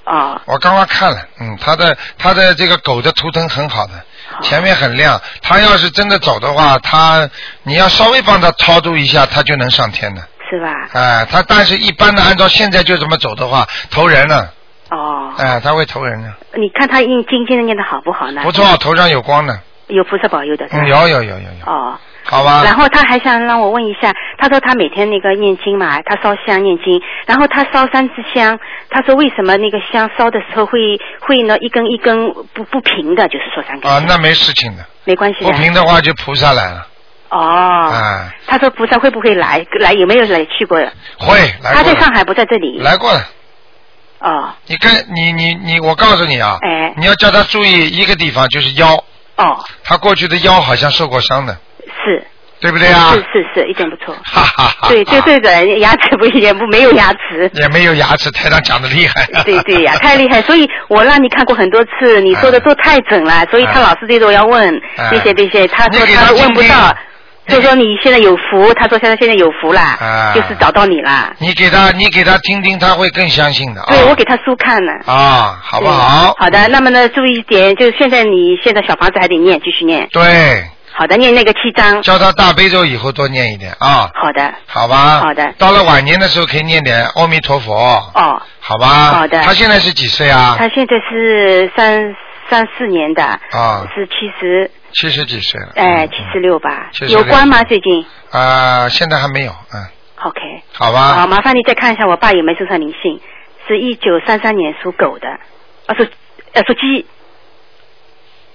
[0.05, 0.41] 哦。
[0.45, 3.93] 我刚刚看了，嗯，他的他的这个狗的图腾很好的，
[4.41, 5.19] 前面很亮。
[5.41, 7.29] 他要是真的走的话，他
[7.63, 10.21] 你要稍微帮他超度一下，他就能上天的。
[10.49, 10.67] 是吧？
[10.91, 14.51] 哎，他但是一般的按照现在就这么走的话，投人了。
[14.93, 15.33] 哦。
[15.37, 18.41] 哎，他会投人的，你看他念经现在念的好不好呢？
[18.43, 19.59] 不错，头上有光的。
[19.87, 20.65] 有菩萨保佑的。
[20.71, 21.65] 嗯，有有有有有。
[21.65, 21.97] 哦。
[22.25, 22.61] 好吧。
[22.63, 28.57] 然后他还想让我问一下，他说他每天那个念经嘛，他烧香念经，然后他烧三支香，
[28.89, 30.79] 他说为什么那个香烧的时候会
[31.19, 34.85] 会呢一根一根不不平的，就是说三根啊，那没事情的。
[35.03, 35.51] 没关系的。
[35.51, 36.87] 不平的话就菩萨来了。
[37.29, 37.91] 哦。
[37.91, 39.65] 哎，他说菩萨会不会来？
[39.81, 40.77] 来有没有来去过？
[41.19, 41.73] 会来过。
[41.73, 42.79] 他在上海不在这里。
[42.79, 43.19] 来过了。
[44.23, 44.49] 哦。
[44.65, 48.95] 你跟你你你，我告诉你啊，哎你要叫他注意一个地方，就是腰。
[49.35, 49.63] 哦。
[49.83, 51.55] 他过去的腰好像受过伤的，
[52.03, 52.25] 是。
[52.61, 53.11] 对不对啊？
[53.11, 54.15] 是是是，一点不错。
[54.23, 54.87] 哈哈哈。
[54.87, 57.51] 对对对的，牙齿不也，不没有牙齿。
[57.53, 59.25] 也没有牙齿，台长讲的厉害。
[59.43, 60.41] 对对呀，太厉害！
[60.43, 66.95] 所以我让你看过很多次，你说的都太准了，所以他老是对着我要问哎这些这些，他说他问不到，
[67.47, 71.33] 就说你现在有福，他说现在现在有福啦，啊就是找到你啦。
[71.39, 73.87] 你给他，你给他听听，他会更相信的啊。
[73.89, 74.93] 对，我给他书看了。
[75.05, 76.33] 啊，好不好？
[76.39, 80.07] 好的，那么呢，注意一点，就是现在你现在小房子还得念，继续念。
[80.11, 82.01] 对，好的，念那个七章。
[82.01, 84.09] 教他大悲咒以后多念一点啊。
[84.13, 84.53] 好的。
[84.65, 85.19] 好吧。
[85.19, 87.73] 好的到了晚年的时候可以念点阿弥陀佛。
[88.15, 88.41] 哦。
[88.61, 88.87] 好吧。
[88.87, 90.55] 好的他现在是几岁啊？
[90.57, 92.15] 他现在是三
[92.49, 95.69] 三四年的，啊，是七十，七十几岁了。
[95.75, 97.63] 哎，七十六吧，76有关吗？
[97.63, 99.85] 最近啊，现在还没有，嗯
[100.23, 100.39] ，？OK。
[100.73, 101.13] 好吧。
[101.13, 103.19] 好，麻烦你再看一下我爸有没有身上灵性，
[103.67, 105.27] 是一九三三年属狗的，
[105.87, 106.05] 啊属
[106.53, 107.05] 呃属鸡，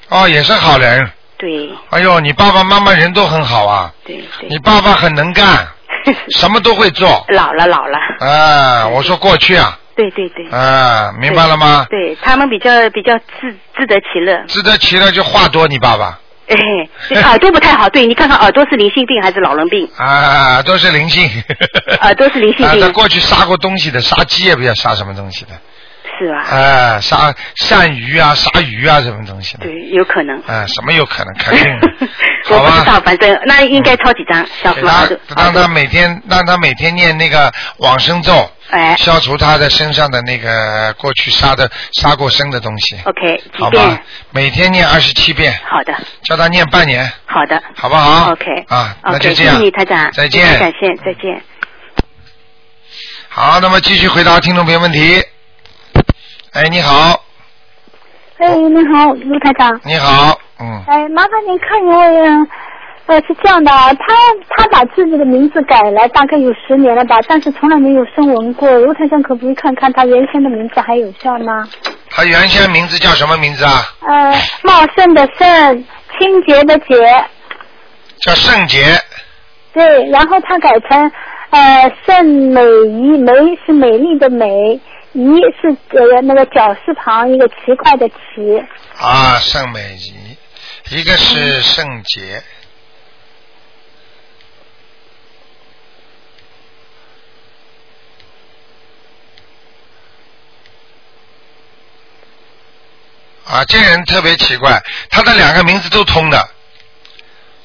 [0.08, 1.10] 哦，也是好人。
[1.36, 3.92] 对哎呦，你爸爸妈妈人都很好啊。
[4.04, 4.48] 对对。
[4.48, 5.68] 你爸爸很能干，
[6.36, 7.24] 什么都会做。
[7.28, 10.48] 老了老了，啊，我说过去啊，对对对。
[10.56, 11.86] 啊，明白了吗？
[11.90, 16.56] 对他们比较比较自自得其乐，自得其乐就话多，你爸爸 哎，
[17.20, 19.86] 耳朵不太好，对你看看耳朵是灵性病还是老人病？
[19.96, 21.28] 啊，都是灵性。
[22.00, 25.50] 耳朵是灵性啊，病他过去杀过东西的，杀鸡也不知道杀什么东西的，
[26.18, 26.38] 是吧？
[26.40, 30.36] 啊，杀鳝鱼啊，杀鱼啊，什么东西的，对，有可能。
[30.46, 31.64] 啊，什么有可能，肯定，
[32.50, 32.58] 我？
[32.58, 35.20] 不知道，反正那应该抄几张小给他房子。
[35.36, 42.96] 让他每天让他每天念那个往生咒，哎消除他的身上的那个过去杀的杀过生的东西。
[43.04, 44.00] OK，几好吧？，
[44.30, 47.62] 每天念二十七遍，好的，叫他念半年，好的。
[47.76, 48.64] 好不好 OK。
[48.68, 49.54] 啊，那就这样。
[49.54, 51.42] 谢谢你台长，再见再见。
[53.28, 55.22] 好，那么继续回答听众朋友问题。
[56.58, 57.22] 哎，你好，
[58.38, 59.80] 哎，你好，卢台长。
[59.84, 62.20] 你好，嗯，哎，麻烦您看一位，
[63.06, 63.96] 呃，是这样的，他
[64.56, 68.68] 他把自己的名字改了，大概有十年了吧，但是从来没有声纹过。
[68.72, 71.64] 卢台长可不可以看看他原先的名字还有效吗？
[72.10, 73.70] 他原先名字叫什么名字啊？
[74.00, 75.84] 呃，茂盛的盛，
[76.18, 77.24] 清洁的洁，
[78.22, 78.84] 叫圣洁，
[79.72, 81.12] 对，然后他改成
[81.50, 83.32] 呃盛美仪，美
[83.64, 84.80] 是美丽的美，
[85.12, 85.22] 仪
[85.60, 88.14] 是呃那个绞丝旁一个奇怪的奇。
[88.98, 90.36] 啊，圣美仪，
[90.96, 92.42] 一个是圣洁。
[103.50, 106.38] 啊，这人特别奇怪，他的两个名字都通的，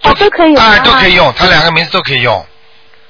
[0.03, 2.45] 哦都可以用啊，啊都可以用，他两个名字都可以用，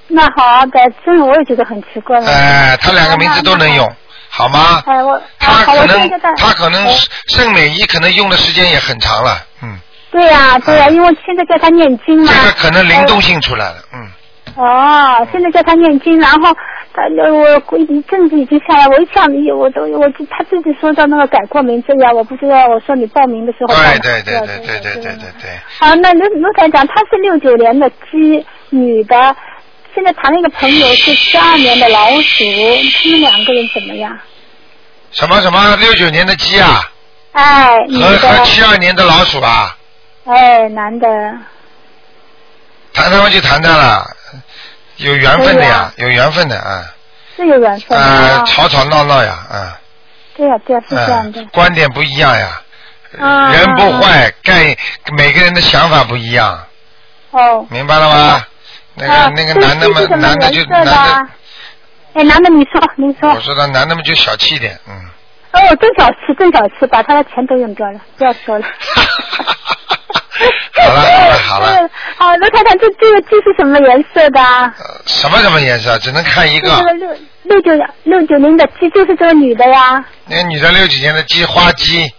[0.07, 2.27] 那好的，真的我也觉得很奇怪了。
[2.27, 3.95] 哎，他两个名字都能用，
[4.35, 4.81] 好吗？
[4.87, 6.91] 哎，我他好，可能他可能哎
[7.27, 9.77] 圣美仪可能用的时间也很长了，嗯，
[10.11, 12.31] 对呀、对呀、因为现在叫他念经嘛。
[12.33, 14.09] 这个可能灵动性出来了，嗯，
[14.55, 16.51] 哦，现在叫他念经，然后
[16.93, 23.67] 他呃我一阵子已经下来，我一想你我都我他自己说到那个改过名字呀，我不知道，我说你报名的时候。
[23.67, 29.35] 对对对对对对对对对，好，那卢卢台长，他是六九年的鸡，女的，
[29.93, 34.17] 现在谈了一个朋友是七二年的老鼠，他们两个人怎么样？
[35.11, 35.75] 什么什么？
[35.75, 36.89] 六九年的鸡啊，
[37.33, 39.77] 哎，女和和的，七二年的老鼠啊，
[40.25, 41.07] 哎，男的，
[42.93, 44.03] 谈他们就谈谈了，
[44.97, 46.91] 有缘分的呀有缘分的啊，
[47.37, 48.43] 是有缘分的啊，啊。
[48.47, 49.79] 吵吵闹闹呀，啊，
[50.35, 51.39] 对呀、对呀、是这样的。
[51.41, 51.47] 嗯，。
[51.53, 52.61] 观点不一样呀，
[53.19, 54.75] 啊人不坏，概
[55.15, 56.65] 每个人的想法不一样，
[57.29, 57.67] 哦。
[57.69, 58.47] 明白了吗？
[58.95, 61.29] 那啊个那个男的嘛男的就男啊的，
[62.13, 63.29] 哎，男的你说，你说。
[63.33, 64.93] 我说的男的嘛就小气一点，嗯。
[65.53, 68.65] 哦，真小气，真小气，把他的钱都用掉了，不要说了。
[70.75, 71.89] 好了好了好了，嗯。
[72.17, 74.73] 好， 罗太太，这这个鸡是什么颜色的啊？
[75.05, 75.97] 什么什么颜色？
[75.99, 76.69] 只能看一个。
[76.77, 77.09] 这个六
[77.43, 77.71] 六九
[78.03, 80.03] 六九零的鸡，就是这个女的呀。
[80.25, 82.11] 那个女的六几年的鸡花鸡，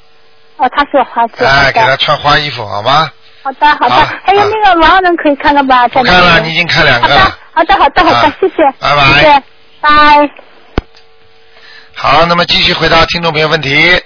[0.57, 1.45] 哦，她是花鸡。
[1.45, 3.11] 哎，给她穿花衣服好吗？
[3.45, 4.17] 好的，好的好。
[4.25, 5.87] 还有那个盲人可以看看吧？
[5.89, 8.55] 在不看了，你已经看两个了。，好的，好的，好的啊，谢谢。
[8.81, 9.43] 拜拜谢谢，
[9.83, 10.31] 拜。
[11.95, 14.03] 好，那么继续回答听众朋友问题。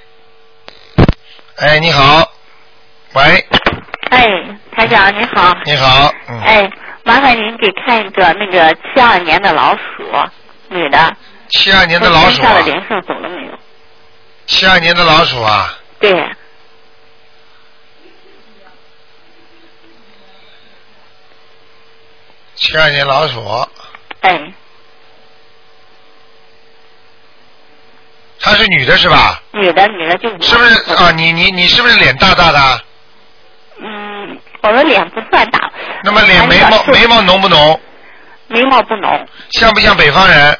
[1.58, 2.28] 哎，你好，
[3.14, 3.46] 喂，
[4.10, 4.26] 哎，
[4.76, 5.56] 台长你好。
[5.64, 6.70] 你好，嗯，哎，
[7.04, 9.80] 麻烦您给看一个那个七二年的老鼠，
[10.68, 11.16] 女的。
[11.50, 13.52] 七二年的老鼠啊，身上的灵性走了没有？
[14.46, 16.28] 七二年的老鼠啊，对，
[22.58, 23.40] 七二年老鼠，
[24.20, 24.52] 哎，
[28.40, 29.40] 她是女的是吧？
[29.52, 30.42] 女的，女的就五。
[30.42, 31.10] 是不是啊？
[31.12, 32.82] 你你你是不是脸大大的？
[33.80, 35.70] 嗯，我的脸不算大。
[36.02, 37.80] 那么脸眉毛眉毛浓不浓？
[38.48, 39.28] 眉毛不浓。
[39.50, 40.58] 像不像北方人？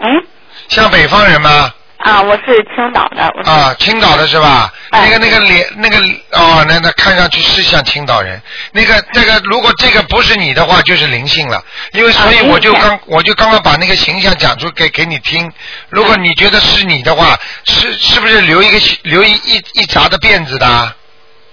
[0.00, 0.26] 嗯。
[0.68, 1.74] 像北方人吗？
[2.02, 3.30] 啊，我是青岛的。
[3.36, 4.72] 我啊，青岛的是吧？
[4.90, 5.98] 哎那个那个脸那个
[6.32, 8.40] 哦，那那看上去是像青岛人。
[8.72, 11.62] 那个那个，如果这个不是你的话，就是灵性了。
[11.92, 15.52] 因为所以啊我就刚我就刚刚把那个形象讲出给给你听。
[15.90, 20.96] 如果你觉得是你的话，是是不是留一个留一一一扎的辫子的啊？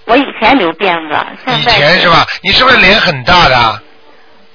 [0.06, 2.26] 我以前留辫子，现以前是吧？
[2.42, 3.82] 你是不是脸很大的啊？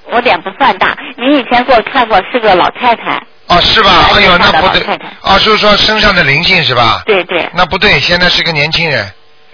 [0.06, 3.22] 我脸不算大，您以前给我看过是个老太太。
[3.48, 4.10] 哦，是吧？
[4.16, 5.12] 哎呦，那不对老太太。
[5.22, 7.04] 哦，就是说身上的灵性是吧？
[7.06, 9.06] 对对，那不对，现在是个年轻人。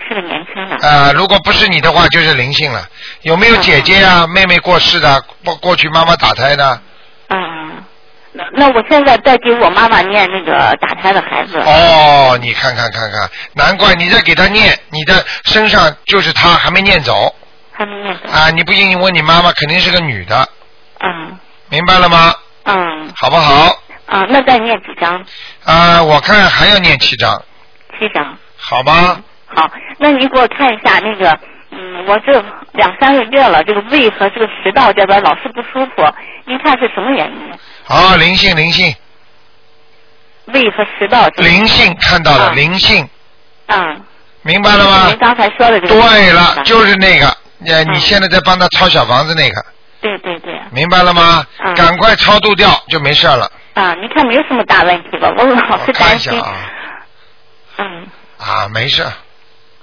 [0.08, 0.80] 是个年轻人。
[0.80, 2.88] 啊、如果不是你的话，就是灵性了。
[3.24, 6.82] 有没有姐姐呀、妹妹过世的，过过去妈妈打胎的？
[7.30, 7.84] 嗯，
[8.32, 11.58] 那那我现在在给我妈妈念那个打胎的孩子。
[11.58, 17.36] 哦，你看看看看，难怪你在给他念，你的身上就是他还没念走
[17.72, 18.30] 还没念走。
[18.32, 18.50] 啊！
[18.52, 20.48] 你不信你问你妈妈，肯定是个女的，
[21.02, 21.38] 嗯
[21.70, 22.34] 明白了吗？
[22.36, 22.36] 嗯
[23.16, 23.78] 好不好？
[24.06, 25.24] 啊，那再念几张？
[25.64, 27.40] 啊，我看还要念七张，
[27.98, 28.38] 七张。
[28.58, 29.20] 好吧？
[29.46, 31.40] 好，那您给我看一下那个，
[31.72, 36.04] 嗯，我这两三个月了，这个胃和这个食道这边老是不舒服，
[36.46, 37.54] 您看是什么原因？
[37.86, 38.96] 好，灵性灵性
[40.46, 41.28] 胃和食道。
[41.38, 43.08] 灵性看到了，啊灵性
[43.68, 44.02] 嗯。
[44.42, 45.18] 明白了吗您？
[45.18, 45.94] 刚才说的这个。
[45.94, 47.28] 对了，就是那个，
[47.68, 49.66] 呃，嗯你现在在帮他抄小房子那个，
[50.02, 50.60] 对对对。
[50.72, 51.46] 明白了吗？
[51.64, 53.52] 嗯赶快超度掉就没事了。
[53.74, 55.32] 啊，你看没有什么大问题吧？
[55.38, 56.34] 我老是看担心。
[56.34, 56.54] 一下啊，
[57.78, 58.08] 嗯，
[58.38, 59.06] 啊，没事，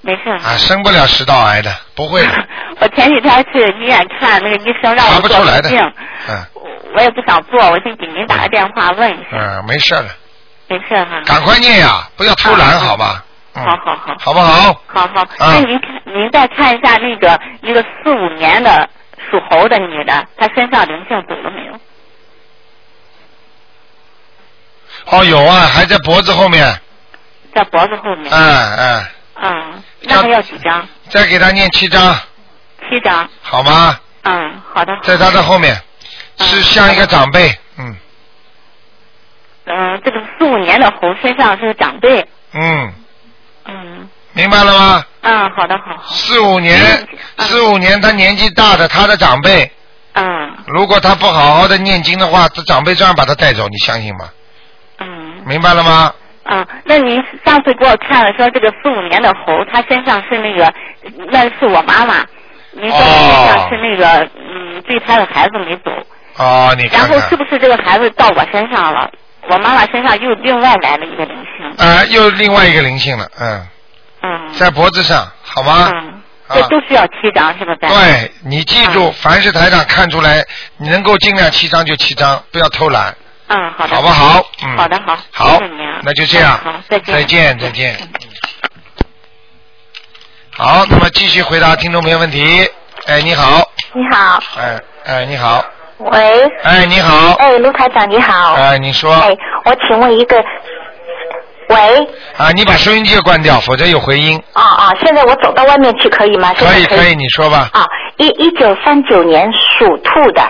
[0.03, 0.31] 没事。
[0.31, 2.47] 啊，生不了食道癌的，不会的，
[2.81, 5.93] 我前几天去医院看那个医生，让我做不出来的胃镜，，
[6.29, 6.45] 嗯
[6.95, 10.09] 我也不想做，我先给您打个电话问一下，嗯，没事的，
[10.69, 11.21] 没事哈。
[11.27, 13.23] 赶快念呀，不要偷懒，好吧？
[13.55, 14.15] 嗯好好好。
[14.19, 14.75] 好不好？
[14.87, 18.87] 好好，啊那您看，您再看一下那个一个四五年的
[19.31, 21.81] 属猴的女的，她身上灵性走了没有？
[25.07, 26.81] 哦，有啊，还在脖子后面，
[27.55, 28.33] 在脖子后面。
[28.33, 29.07] 嗯嗯，
[29.43, 30.87] 嗯，那还要几张？
[31.11, 32.19] 再给她念七张，
[32.89, 33.29] 七张。
[33.43, 33.99] 好吗？
[34.23, 34.93] 嗯，好的。
[35.03, 35.81] 在她的后面，
[36.39, 37.97] 是像一个长辈，嗯
[39.67, 42.27] 嗯，这个四五年的猴身上是长辈。
[42.53, 42.95] 嗯，
[43.67, 45.05] 嗯明白了吗？
[45.29, 46.15] 嗯，好的好好。
[46.15, 46.79] 四五年，
[47.39, 49.69] 四五年他年纪大的他的长辈，
[50.15, 50.25] 嗯
[50.69, 54.29] 如果他不好好的念经的话，这长辈照样把他带走，你相信吗？
[55.01, 56.13] 嗯明白了吗？
[56.45, 60.73] 啊，那您上次给我看了说这个四五年的猴，他身上是那个，
[61.33, 62.25] 那是我妈妈。
[62.71, 65.91] 您说身上是那个嗯对他的孩子没走，
[66.37, 69.11] 哦，你然看然后是不是这个孩子到我身上了？
[69.49, 71.85] 我妈妈身上又另外来了一个灵性。
[71.85, 73.67] 啊，又另外一个灵性了，嗯，
[74.27, 74.53] 嗯。
[74.55, 75.91] 在脖子上，好吗？
[75.95, 76.23] 嗯，
[76.55, 77.75] 这都需要七张是吧？
[77.81, 80.45] 在对你记住，凡是台长看出来，
[80.77, 83.15] 你能够尽量七张就七张，不要偷懒，
[83.49, 83.97] 嗯，好的。
[83.97, 84.43] 好不好？
[84.65, 85.17] 嗯，好的，好。
[85.33, 85.61] 好
[86.03, 87.15] 那就这样嗯好，再见。
[87.15, 87.97] 再见，再见。
[90.57, 92.69] 好，那么继续回答听众朋友问题。
[93.07, 93.63] 哎，你好，
[93.93, 95.65] 你好，哎哎，你好，
[95.99, 96.43] 喂。
[96.63, 98.55] 哎，你好，哎，卢台长你好。
[98.55, 99.29] 哎，你说哎，
[99.65, 100.37] 我请问一个，
[101.69, 101.77] 喂，
[102.37, 104.41] 啊，你把收音机关掉，否则有回音。
[104.53, 106.53] 啊啊，现在我走到外面去可以吗？
[106.55, 107.69] 可可以可以，你说吧。
[107.73, 107.85] 啊，
[108.19, 110.43] 一一九三九年属兔的，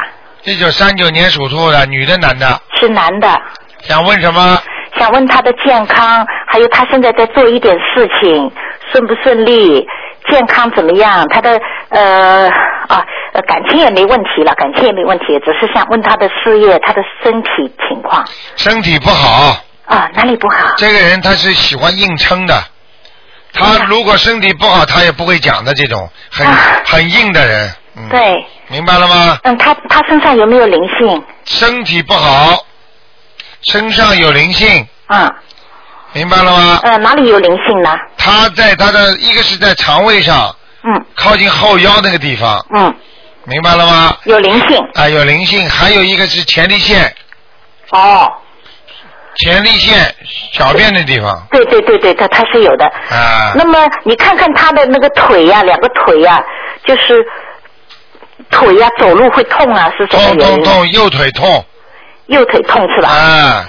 [0.44, 3.28] 一九三九年属兔的，女的男的，是男的，
[3.82, 4.58] 想问什么？
[4.98, 8.50] 想问他的健康，还有他现在在做一点事情，
[8.92, 9.86] 顺不顺利？
[10.28, 11.24] 健康怎么样？
[11.28, 11.60] 他的
[11.90, 12.48] 呃
[12.88, 17.48] 啊呃感情也没问题了，感情也没问题，只是想问他的事业、他的身体
[17.88, 18.24] 情况
[18.56, 19.54] 身体不好。
[19.87, 20.74] 啊，哪里不好？
[20.76, 22.62] 这个人他是喜欢硬撑的，
[23.53, 26.47] 他如果身体不好，他也不会讲的这种很、
[26.84, 29.39] 很硬的人，嗯，对，明白了吗？
[29.45, 31.24] 嗯，他他身上有没有灵性？
[31.45, 32.66] 身体不好，
[33.72, 35.32] 身上有灵性，嗯，
[36.12, 36.80] 明白了吗？
[36.82, 37.97] 呃，哪里有灵性呢？
[38.18, 42.93] 他在他的一个是在肠胃上，嗯，靠近后腰那个地方，嗯，
[43.45, 44.16] 明白了吗？
[44.24, 44.78] 有灵性。
[44.95, 47.14] 啊，有灵性，还有一个是前列腺，
[47.91, 48.32] 哦，
[49.39, 50.14] 前列腺
[50.53, 52.87] 小便的地方，对对对对，他他是有的。
[53.11, 56.43] 啊，那么你看看他的那个腿呀、两个腿呀、
[56.84, 57.24] 就是
[58.51, 60.64] 腿呀、走路会痛啊，是什么痛原因？
[60.64, 61.64] 痛痛，右腿痛，
[62.26, 63.09] 右腿痛是吧？
[63.09, 63.68] 啊，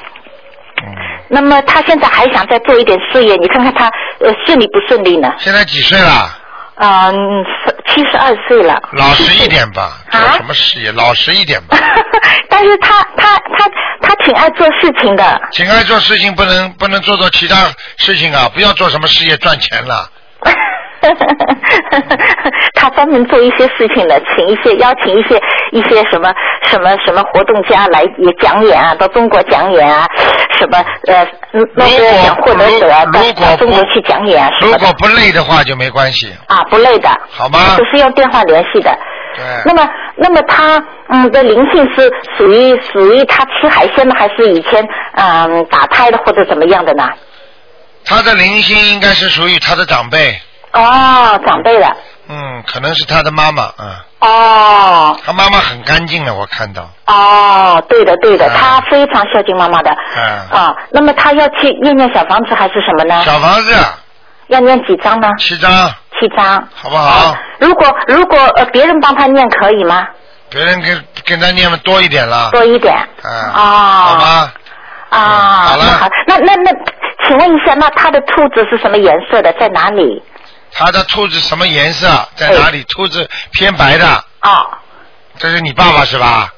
[1.28, 3.88] 那么他现在还想再做一点事业，你看看他
[4.20, 5.34] 呃顺利不顺利呢？
[5.38, 6.38] 现在几岁了？
[6.80, 7.14] 嗯，
[7.88, 8.82] 七十二岁了。
[8.94, 10.92] 老实一点吧，做啊什么事业？
[10.92, 11.78] 老实一点吧。
[12.50, 13.70] 但是他他他
[14.02, 15.42] 他挺爱做事情的。
[15.52, 17.68] 挺爱做事情不能不能做做其他
[17.98, 18.50] 事情啊！
[18.54, 20.10] 不要做什么事业赚钱了。
[22.74, 25.40] 他专门做一些事情的，请一些邀请一些
[25.72, 26.34] 一些什么
[26.64, 30.08] 什么什么活动家来也讲演啊，到中国讲演啊，
[30.60, 30.78] 什么
[31.08, 37.86] 呃诺贝尔奖获得者啊，到到中国去讲演啊什么的如果不累的话就没关系，啊，不累的，好吗都？
[37.86, 38.98] 是用电话联系的。
[39.36, 39.44] 对。
[39.66, 39.88] 那么，
[40.18, 44.84] 那么他嗯的灵性是属于属于他吃海鲜的，还是以前
[45.16, 47.08] 嗯打胎的或者怎么样的呢？
[48.06, 50.40] 他的灵性应该是属于他的长辈，
[50.78, 51.98] 哦，长辈的。
[52.30, 59.90] 嗯，可能是他的妈妈，嗯，哦他妈妈很干净的，我看到，哦，对的对的，嗯他非常孝敬妈妈的。
[60.16, 63.24] 嗯，啊，那么他要去念念小房子还是什么呢？
[63.24, 63.74] 小房子
[64.48, 65.30] 要念几张呢？
[65.40, 65.72] 七张，
[66.20, 66.68] 七张。
[66.76, 67.36] 好不好？
[67.60, 70.06] 如果如果呃别人帮他念可以吗？
[70.50, 72.94] 别人跟跟他念的多一点了，多一点。
[73.24, 74.52] 嗯，哦好吗？
[75.10, 76.72] 啊，好了那好，那那那，
[77.26, 79.54] 请问一下，那他的兔子是什么颜色的？
[79.54, 80.22] 在哪里？
[80.74, 82.08] 他的兔子什么颜色？
[82.36, 82.84] 在哪里？
[82.84, 84.06] 兔子偏白的，
[84.42, 84.66] 哦，
[85.38, 86.50] 这是你爸爸是吧？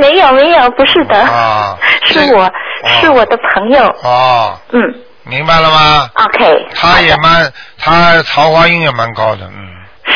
[0.00, 2.50] 没有没有，不是的，啊， 是我
[3.00, 3.86] 是我的朋友。
[4.02, 4.80] 哦，嗯
[5.24, 6.68] 明白了吗？，OK。
[6.74, 9.68] 他也蛮，他桃花运也蛮高的，嗯，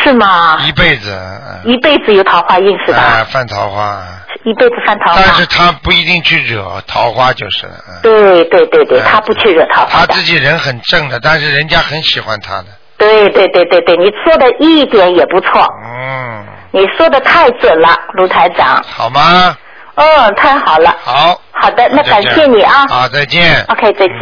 [0.02, 0.58] 是吗？
[0.66, 2.98] 一辈子，嗯，一辈子有桃花运是吧？
[2.98, 4.02] 啊，犯桃花，
[4.44, 5.20] 一辈子犯桃花。
[5.22, 10.14] 但是他不一定去惹桃花，就是了，嗯，对对对对，哎他不去惹桃花他。
[10.14, 18.82] 自己人很正的，但是人家很喜欢他的，对对对对对，你说的一点也不错，嗯，你说的太准了，卢台长。
[18.84, 19.56] 好吗？
[19.94, 20.96] 嗯，太好了。
[21.02, 21.40] 好。
[21.50, 22.86] 好的，那感谢你啊。
[22.88, 23.64] 好，再见。
[23.68, 24.18] OK，再见。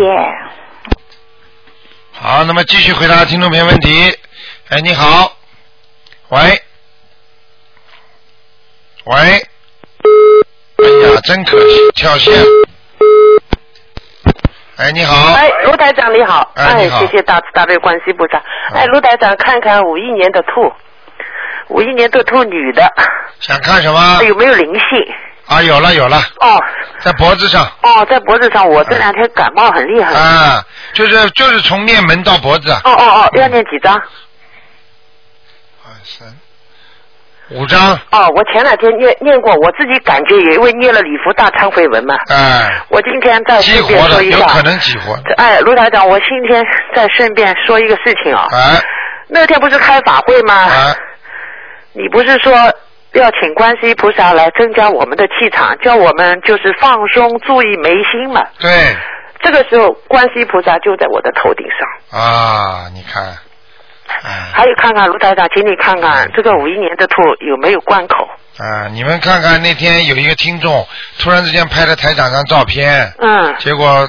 [2.13, 4.15] 好，那么继续回答听众朋友问题。
[4.69, 5.33] 哎，你好，
[6.29, 6.39] 喂，
[9.05, 12.33] 喂，哎呀，真可惜，跳线。
[14.81, 18.43] 哎，你好，哎，卢台长你好，哎谢谢大慈大悲观世音菩萨。
[18.75, 20.73] 哎，卢台长，看看五一年的兔，
[21.69, 22.91] 五一年的兔女的。
[23.41, 24.23] 想看什么？
[24.25, 25.15] 有没有灵性？
[25.49, 26.59] 啊，有了有了，哦。
[27.01, 27.63] 在脖子上。
[27.83, 30.15] 哦，在脖子上，我这两天感冒很厉害。
[30.15, 30.65] 啊，
[30.95, 33.95] 就是就是从面门到脖子，啊哦哦哦，要念几张？
[35.85, 36.27] 二三
[37.51, 42.15] 五张，哦，我前两天念念过，我自己感觉也因为念了礼佛大忏悔文嘛。
[42.29, 44.39] 哎，我今天再顺便，说一下。
[44.39, 45.17] 有可能激活。
[45.37, 48.47] 哎，卢台长，我今天再顺便说一个事情啊。
[48.53, 48.81] 哎
[49.33, 50.67] 那天不是开法会吗？
[50.69, 50.93] 哎，
[51.93, 52.53] 你不是说
[53.13, 58.45] 要请观世音菩萨来增加我们的气场，叫我们就是放松，注意眉心嘛？
[58.59, 58.71] 对
[59.41, 62.21] 这个时候，观世音菩萨就在我的头顶上。
[62.21, 63.23] 啊，你看，
[64.53, 68.29] 还有看看卢台长，请你看看这个五一年的兔有没有关口？
[68.59, 70.87] 啊，你们看看那天有一个听众
[71.19, 74.09] 突然之间拍了台长张照片，嗯结果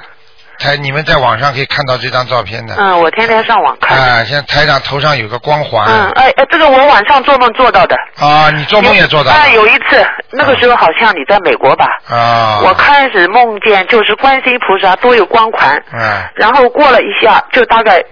[0.60, 2.76] 台你们在网上可以看到这张照片的。
[2.78, 3.98] 嗯，我天天上网看。
[3.98, 5.88] 啊，现在台长头上有个光环。
[5.88, 7.96] 嗯，哎哎，这个我晚上做梦做到的。
[8.20, 9.38] 啊，你做梦也做到了。
[9.38, 11.88] 哎，有一次，那个时候好像你在美国吧？
[12.10, 12.60] 啊。
[12.64, 18.04] 我开始梦见就是观世音菩萨都有光环，嗯然后过了一下，就大概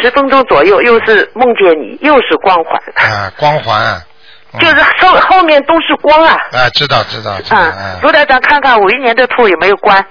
[0.00, 4.02] 十分钟左右，又是梦见你，又是光环，啊，光环啊，
[4.60, 6.34] 就是后后面都是光啊。
[6.52, 7.58] 啊，知道知道知道。
[7.60, 10.04] 嗯，卢台长看看五一年的兔有没有关？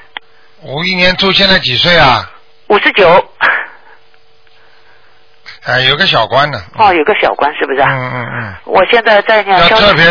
[0.63, 2.29] 五一年兔现在几岁啊？
[2.67, 3.23] 五十九。
[5.65, 6.59] 啊，有个小官呢。
[6.77, 7.79] 哦，有个小官是不是？
[7.81, 8.53] 啊嗯嗯嗯。
[8.65, 10.05] 我现在在念要特别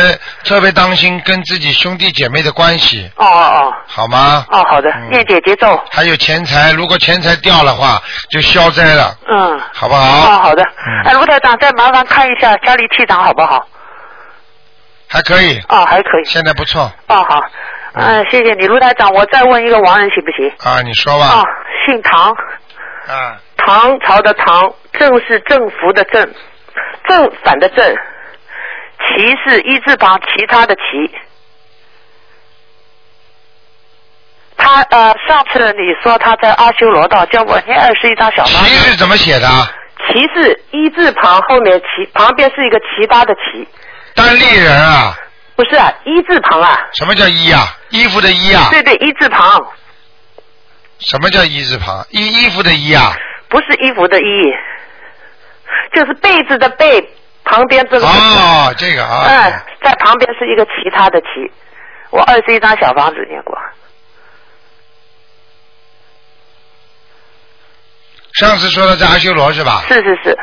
[0.44, 4.44] 特别当心跟自己兄弟姐妹的关系，哦哦哦好吗？
[4.50, 5.80] 哦，好的，念姐姐咒。
[5.92, 9.61] 还有钱财，如果钱财掉的话，就消灾了，嗯。
[9.72, 10.02] 好不好？
[10.02, 10.64] 哦，好的。
[11.05, 13.64] 哎，卢台长，再麻烦看一下家里气场好不好？
[15.09, 15.61] 还可以。
[15.68, 16.24] 哦，还可以。
[16.24, 17.40] 现在不错哦，好。
[17.96, 19.09] 嗯，谢谢你，卢台长。
[19.14, 20.50] 我再问一个亡人行不行？
[20.68, 21.26] 啊，你说吧。
[21.28, 21.44] 哦，
[21.86, 22.34] 姓唐，
[23.07, 26.34] 啊，唐朝的唐，正是政府的正，
[27.09, 27.96] 正反的正，
[28.98, 30.80] 其是一字旁，其他的其。
[34.57, 38.90] 他呃，上次你说他在阿修罗道，叫我念二十一张小房其子。
[38.90, 39.48] 是怎么写的？
[40.09, 43.68] 其是一字旁，后面其旁边是一个其他的其。
[44.14, 45.14] 单立人啊？
[45.57, 46.78] 不是啊，一字旁啊。
[46.94, 47.61] 什么叫一啊？
[47.90, 48.68] 衣服的衣啊？
[48.70, 49.61] 对对，一字旁，
[50.99, 52.07] 什么叫一字旁？
[52.11, 53.14] 衣衣服的衣啊？
[53.49, 54.53] 不是衣服的衣，
[55.92, 57.01] 就是被子的被，
[57.45, 58.07] 旁边这个。
[58.07, 59.26] 哦，这个啊。
[59.28, 61.53] 嗯，在旁边是一个其他的其。
[62.11, 63.57] 我二十一张小房子念过。
[68.34, 69.84] 上次说的在阿修罗是吧？
[69.86, 70.38] 是是是，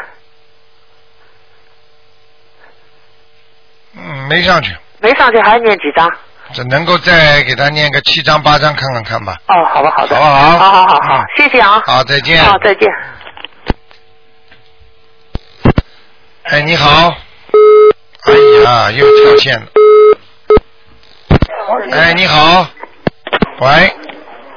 [3.97, 6.09] 嗯，没上去，没上去还念几张？
[6.53, 9.35] 只能够再给他念个七张八张看看看吧。
[9.47, 10.57] 哦，好吧，好的，好不好？
[10.57, 11.81] 好好好好，谢谢啊。
[11.85, 12.43] 好，再见。
[12.43, 12.87] 好，再见。
[16.43, 17.13] 哎，你好。
[18.23, 18.33] 哎
[18.63, 19.65] 呀，又跳线了。
[21.91, 22.67] 哎，你好。
[23.59, 23.93] 喂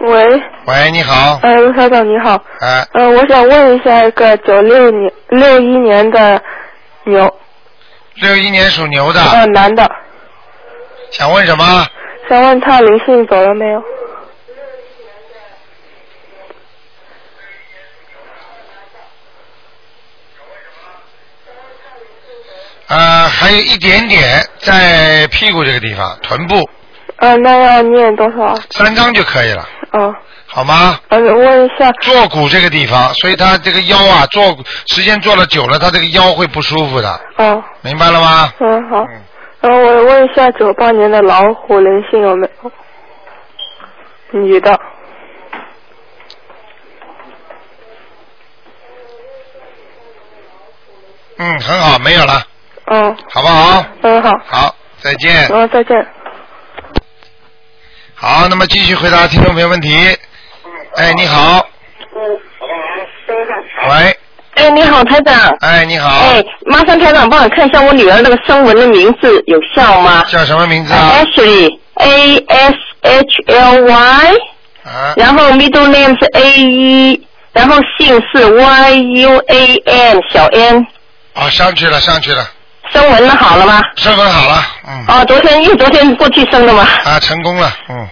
[0.00, 1.38] 喂，喂，你好。
[1.42, 6.42] 哎，卢台长你好，哎，呃，我想问一下一个九六年六一年的
[7.04, 7.32] 牛，
[8.14, 9.90] 六一年属牛的，呃，男的，
[11.16, 11.86] 想问什么？
[12.28, 13.80] 想问他灵性走了没有？
[22.88, 26.68] 呃，还有一点点在屁股这个地方，臀部
[27.18, 28.54] 呃，那要念多少？
[28.70, 30.12] 三张就可以了，哦，
[30.46, 30.98] 好吗？
[31.10, 34.44] 呃，问一下，坐骨这个地方，所以他这个腰啊，坐
[34.86, 38.52] 时间坐了久了，他这个腰会不舒服的，哦，明白了吗？
[38.58, 39.06] 嗯，好，然后我
[40.02, 42.72] 问一下九八年的老虎灵性有没有？
[44.30, 44.80] 女的，
[51.36, 52.42] 嗯，很好，没有了，
[52.86, 53.84] 嗯，好不好？
[54.02, 55.48] 嗯，好，好，再见。
[55.52, 56.06] 嗯，再见。
[58.14, 59.94] 好，那么继续回答听众朋友问题。
[60.96, 61.64] 哎，你好，
[63.88, 64.18] 喂，
[64.54, 65.56] 哎，你好，台长。
[65.60, 74.32] 哎，你好，哎，麻烦台长帮我看一下我女儿那个声纹的名字有效吗叫什么名字啊？？Ashley，A S H L Y，
[74.84, 78.92] 啊，然后 middle name 是 A E，然后姓是 Y
[79.22, 80.86] U A N 小 N，
[81.34, 82.48] 哦，上去了，上去了，
[82.92, 83.80] 声纹的好了吗？
[83.96, 86.86] 声纹好了，嗯，哦，昨天因为昨天过去生的嘛。
[87.04, 88.08] 啊，成功了，嗯，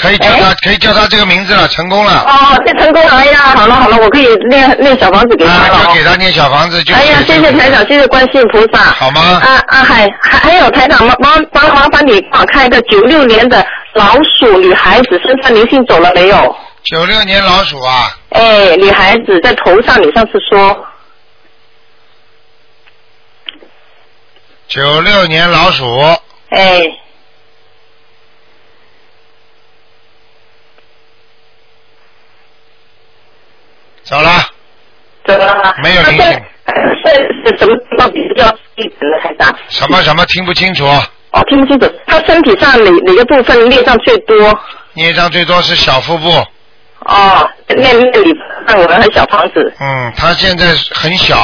[0.00, 2.12] 可以叫他，可以叫他这个名字了，成功了。
[2.20, 3.10] 哎哦，这成功了！
[3.10, 5.74] 哎呀，好了好了，我可以念念小房子给他了。
[5.74, 6.94] 啊，就给他念小房子就。
[6.94, 8.84] 哎呀，谢谢台长，谢谢观世音菩萨。
[8.92, 9.20] 好吗？
[9.20, 16.56] 啊啊，还还还有台长，帮帮帮麻烦你帮我看一个九六年的老鼠女孩子身上灵性走了没有？
[16.84, 20.86] 九六年老鼠啊，哎，女孩子在头上，你上次说。
[24.68, 25.84] 九六年老鼠，
[26.50, 26.82] 哎，
[34.08, 34.30] 走了，
[35.26, 35.74] 走了。
[35.82, 36.42] 没有灵性。
[37.04, 37.10] 是
[37.44, 38.46] 是 什么地方比较
[38.76, 39.54] 一点的台长？
[39.68, 40.84] 什么什么听不清楚？
[40.86, 41.90] 哦，听不清楚。
[42.06, 44.58] 他身体上哪哪个部分孽障最多？
[44.94, 46.30] 孽障最多是小腹部，
[47.00, 48.34] 哦，那那里
[48.66, 49.72] 那我们还小房子。
[49.80, 51.38] 嗯，他现在很小。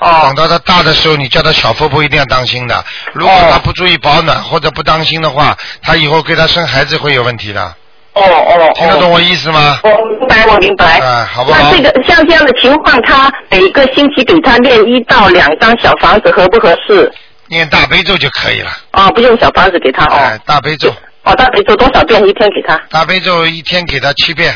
[0.00, 0.20] 哦。
[0.24, 2.84] 等到他大的时候，你叫他小腹部一定要当心的。
[3.12, 7.74] 如果他不注意保暖或者不当心的话，他以后给他生孩子会有问题的。
[8.14, 8.72] 哦哦。
[8.74, 9.78] 听得懂我意思吗？
[9.84, 10.98] 我明白，我明白。
[11.00, 11.60] 哎，好不好？
[11.62, 17.12] 那这个像这样的情况，他每个星期给他练一到两张小房子，合不合适？
[17.48, 18.70] 念大悲咒就可以了。
[18.92, 20.16] 哦，不用小房子给他哦。
[20.16, 20.90] 哎，大悲咒。
[21.24, 22.76] 哦，大悲咒多少遍一天给他？
[22.90, 24.54] 大悲咒一天给他七遍。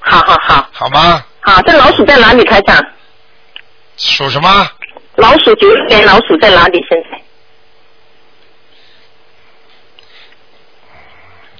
[0.00, 0.66] 好好好。
[0.72, 1.22] 好吗？
[1.40, 2.82] 好，这老鼠在哪里，台长？
[3.96, 4.68] 属什么？
[5.16, 6.78] 老鼠九六年老鼠在哪里？
[6.88, 7.20] 现在？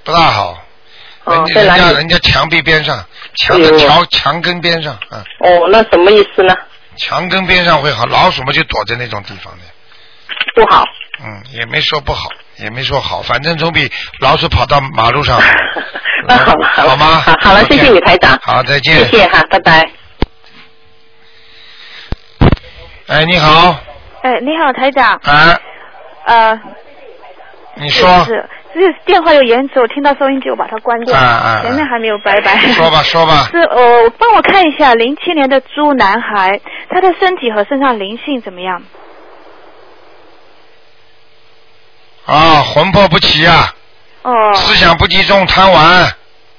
[0.04, 0.58] 不大好。
[1.30, 1.80] 哦，人在哪里？
[1.80, 3.04] 家人家墙壁边上，
[3.36, 5.20] 墙的哎墙墙根边上，嗯。
[5.40, 6.54] 哦，那什么意思呢？
[6.96, 9.64] 墙根边上会好，老鼠嘛就躲在那种地方的。
[10.54, 10.84] 不好。
[11.22, 15.46] 嗯，也没说不好，也没说好，反正总比老鼠跑到马路上好。
[16.26, 17.20] 那好了，好吗？
[17.20, 18.38] 好，好了，谢谢你，台长。
[18.42, 18.96] 好，再见。
[19.08, 19.90] 谢谢哈，拜拜。
[23.06, 23.76] 哎，你好，
[24.22, 25.20] 哎，你好，台长。
[25.24, 25.58] 哎，
[26.26, 26.60] 呃，
[27.74, 32.56] 你说，是是是电话有延迟，我听到收音机我把它关掉，啊啊啊前面还没有拜拜。
[32.72, 38.82] 说吧说吧 是哦，帮我看一下零七年的猪男孩，他的身体和身上灵性怎么样？
[42.26, 43.74] 啊，魂魄不齐啊，
[44.22, 46.04] 哦思想不集中，贪玩，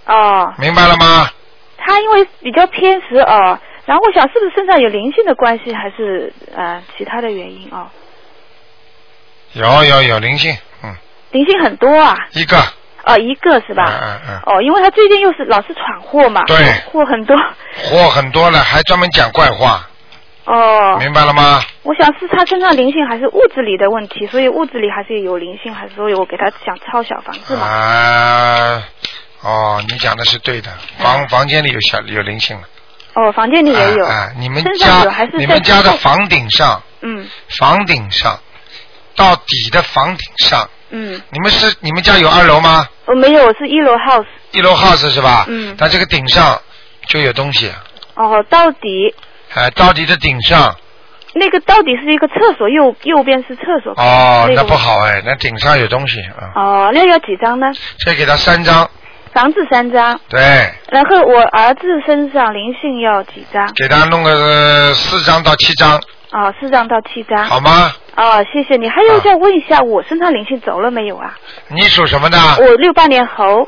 [0.08, 1.30] 哦，明白了吗？
[1.78, 7.88] 他因为比较偏食哦，然后我想是不是身上有灵性的关系，还是呃其他的原因哦？
[9.54, 10.58] 有有有灵性，嗯，
[11.32, 12.58] 灵性很多啊，一个，
[13.06, 13.86] 哦一个是吧？
[13.88, 16.58] 嗯嗯，哦，因为他最近又是老是闯祸嘛，对。
[16.92, 17.36] 祸很多。
[17.84, 19.88] 祸很多了，还专门讲怪话，
[20.46, 21.62] 哦，明白了吗？
[21.84, 27.66] 我想是他身上灵性还是物质里的问题，所以物质里还是有灵性，还是所以我给他想抄小房子嘛。
[27.66, 28.84] 啊，
[29.42, 30.70] 哦，你讲的是对的，
[31.00, 32.64] 房房间里有小有灵性了，
[33.16, 34.06] 哦，房间里也有。
[34.06, 37.28] 哎哎你们身上有家你们家的房顶上，嗯。
[37.60, 38.38] 房顶上
[39.16, 42.88] 到底的房顶上，嗯，你们是你们家有二楼吗？
[43.06, 44.26] 我没有，我是一楼 house。
[44.52, 45.46] 一楼 house 是吧？
[45.48, 46.62] 嗯它这个顶上
[47.08, 47.72] 就有东西，
[48.16, 49.14] 哦，到底
[49.54, 50.76] 哎，到底的顶上，
[51.34, 53.94] 那个到底是一个厕所，右右边是厕所。
[53.98, 57.68] 哦，那不好哎，那顶上有东西啊，哦，那要几张呢？
[58.06, 58.90] 再给他三张，
[59.34, 60.40] 房子三张，对，
[60.90, 63.66] 然后我儿子身上灵性要几张？
[63.76, 66.02] 给他弄个呃四张到七张，
[66.32, 67.46] 哦，四张到七张。
[67.46, 67.94] 好吗？
[68.16, 68.88] 啊，谢谢你。
[68.88, 71.38] 还有再问一下，我身上灵性走了没有啊？
[71.68, 72.38] 你属什么的？
[72.60, 73.68] 我六八年猴。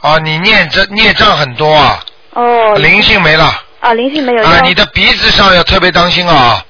[0.00, 2.74] 啊，你念这孽障很多啊，哦。
[2.76, 3.44] 灵性没了
[3.80, 4.42] 啊，灵性没有。
[4.44, 6.64] 啊，你的鼻子上要特别当心啊，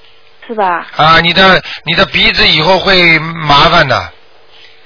[0.46, 0.86] 是吧？
[0.96, 4.12] 啊，你的你的鼻子以后会麻烦的，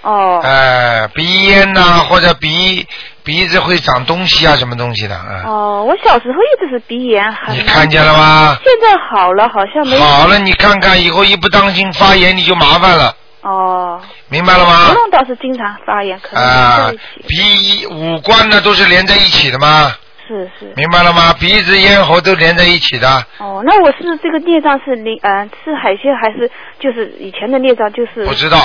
[0.03, 0.41] 哦。
[0.45, 2.87] 哎，鼻炎呐、或者鼻
[3.27, 5.43] 鼻子会长东西啊，什么东西的，啊。
[5.45, 8.57] 哦，我小时候一直是鼻炎，很你看见了吗？
[8.63, 9.99] 现在好了，好像没。
[9.99, 13.13] 好了，你看看以后一不当心发炎你就麻烦了，
[13.43, 14.01] 哦。
[14.29, 14.95] 明白了吗喉？
[14.95, 19.93] 咙倒是经常发炎，可能在一起。，鼻五官呢都是连在一起的吗？
[20.29, 20.73] 是是。
[20.77, 21.33] 明白了吗？
[21.41, 23.09] 鼻子、咽喉都连在一起的。
[23.39, 26.49] 哦，那我是这个孽障是灵呃是海鲜还是
[26.79, 28.25] 就是以前的孽障就是？
[28.25, 28.59] 不知道，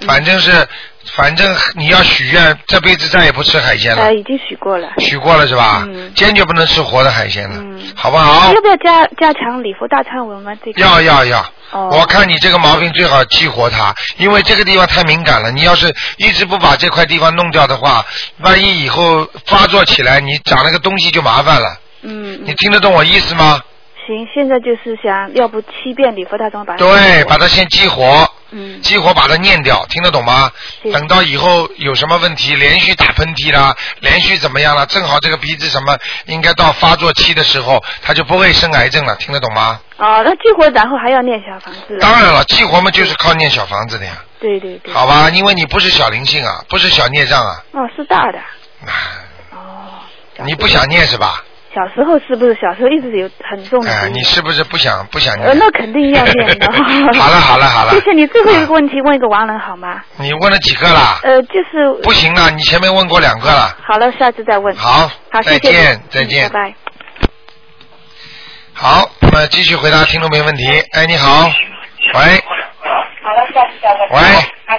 [0.00, 0.66] 反正是，
[1.14, 4.12] 反正你要许愿，这辈子再也不吃海鲜了呃，。
[4.12, 4.88] 已经许过了。
[4.98, 5.84] 许过了是吧？
[5.86, 7.62] 嗯坚决不能吃活的海鲜了，
[7.94, 8.60] 好不好要？
[8.60, 10.52] 不要加加强礼佛大忏文吗？
[10.64, 10.80] 这个。
[10.80, 11.40] 要要要。
[11.70, 11.88] 哦。
[11.92, 15.50] 我看你这个毛病最好激活它，因为这个地方太敏感了。
[15.50, 18.04] 你要是一直不把这块地方弄掉的话，
[18.38, 21.78] 万一以后发作起来，你长了个东西就麻烦了。
[22.02, 22.40] 嗯。
[22.44, 23.60] 你听得懂我意思吗？
[24.06, 26.78] 行，现在就是想要不七遍礼佛大忏文把它。
[26.78, 28.28] 对，把它先激活。
[28.50, 28.80] 嗯。
[28.80, 30.50] 激活把它念掉，听得懂吗？
[30.92, 39.80] 等到以后有什么问题，连续打喷嚏啦，连续怎么样了，正好这个鼻子什么，应该到发作期的时候，它就不会生癌症了，听得懂吗？
[39.98, 41.98] 哦，那激活然后还要念小房子。
[42.00, 44.94] 当然了，激活嘛就是靠念小房子的呀，对对对。
[44.94, 45.28] 好吧？
[45.30, 48.38] 因为你不是小灵性啊，不是小孽障啊，哦，是大的。
[49.50, 51.42] 哦你不想念是吧？
[51.76, 55.58] 小时候是不是小时候一直有很重的哎、鼻你是不是不想不想呃，念？
[55.58, 56.72] 那肯定要念的。
[57.20, 60.00] 好了好了好了谢谢你，最后一个问题问一个亡人好吗？
[60.16, 61.20] 你问了几个了？
[61.22, 63.76] 呃，就是不行了，你前面问过两个了。
[63.86, 64.74] 好了，下次再问。
[64.74, 66.74] 好好，再见你再见嗯拜拜。
[68.72, 70.64] 好，那么继续回答听众没问题。
[70.92, 71.44] 哎，你好，
[72.14, 72.20] 喂，
[73.22, 74.22] 好了，下次再问。
[74.22, 74.78] 喂，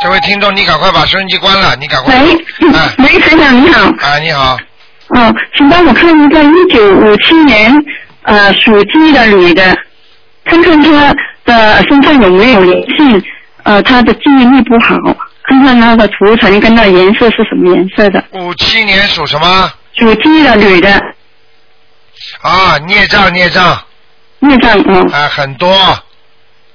[0.00, 2.14] 这位听众，你赶快把收音机关了，你赶快。
[2.14, 2.32] 喂，
[2.72, 3.82] 哎，喂，先生你好。
[4.00, 4.56] 啊，你好，
[5.08, 7.72] 哦，请帮我看一个一九五七年
[8.22, 9.76] 呃属鸡的女的，
[10.44, 13.22] 看看她的身上有没有灵性，
[13.62, 14.96] 呃，她的记忆力不好，
[15.44, 18.22] 看看她的图层跟那颜色是什么颜色的。
[18.32, 19.72] 五七年属什么？
[19.94, 20.92] 属鸡的女的，
[22.42, 23.82] 啊，孽障孽障，
[24.40, 25.00] 孽障嗯。
[25.10, 25.74] 啊，很多，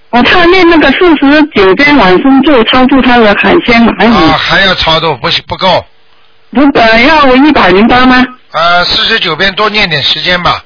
[0.10, 4.12] 我，他念那个四十九遍往生咒超度他的海鲜蚂蚁。
[4.12, 5.86] 啊，还要超度，不行不够。
[6.54, 8.24] 不呃要一百零八吗？
[8.52, 10.64] 呃，四十九遍多念点时间吧。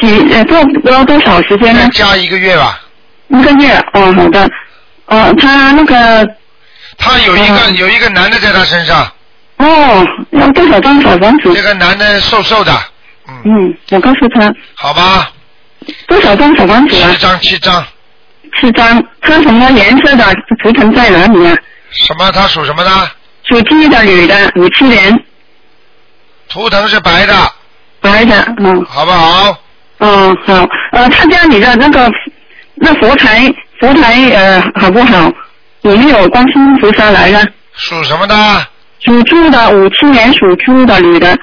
[0.00, 1.88] 几呃多多多少时间呢？
[1.92, 2.80] 加一个月吧。
[3.28, 4.50] 一个月哦，好的。
[5.06, 6.28] 哦，他那个
[6.98, 9.10] 他有一个、有一个男的在他身上。
[9.58, 11.52] 哦，要多少张小房子？
[11.54, 12.72] 这个男的瘦瘦的，
[13.44, 15.30] 嗯，我告诉他好吧？
[16.06, 17.18] 多少张小房子啊七？
[17.18, 17.86] 张七张。
[18.60, 19.04] 七张。
[19.20, 20.24] 他什么颜色的？
[20.62, 21.56] 图腾在哪里啊？
[21.90, 22.30] 什么？
[22.32, 22.90] 他属什么的？
[23.50, 25.24] 属鸡的女的，五七年，
[26.48, 27.34] 图腾是白的，
[28.00, 28.84] 白的，嗯。
[28.84, 29.58] 好不好？
[29.98, 30.54] 嗯，好，
[30.92, 32.10] 呃，他家里的那个
[32.76, 35.30] 那佛台佛台呃好不好？
[35.82, 37.44] 有没有观世音菩萨来了？
[37.74, 38.34] 属什么的？
[39.00, 41.36] 属猪的，五七年属猪的女的。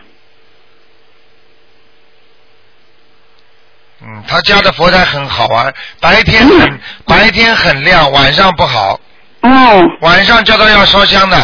[4.01, 8.97] 嗯，他家的佛台很好玩，白天很白天很亮，晚上不好。
[9.41, 9.83] 哦。
[10.01, 11.37] 晚上叫他要烧香的。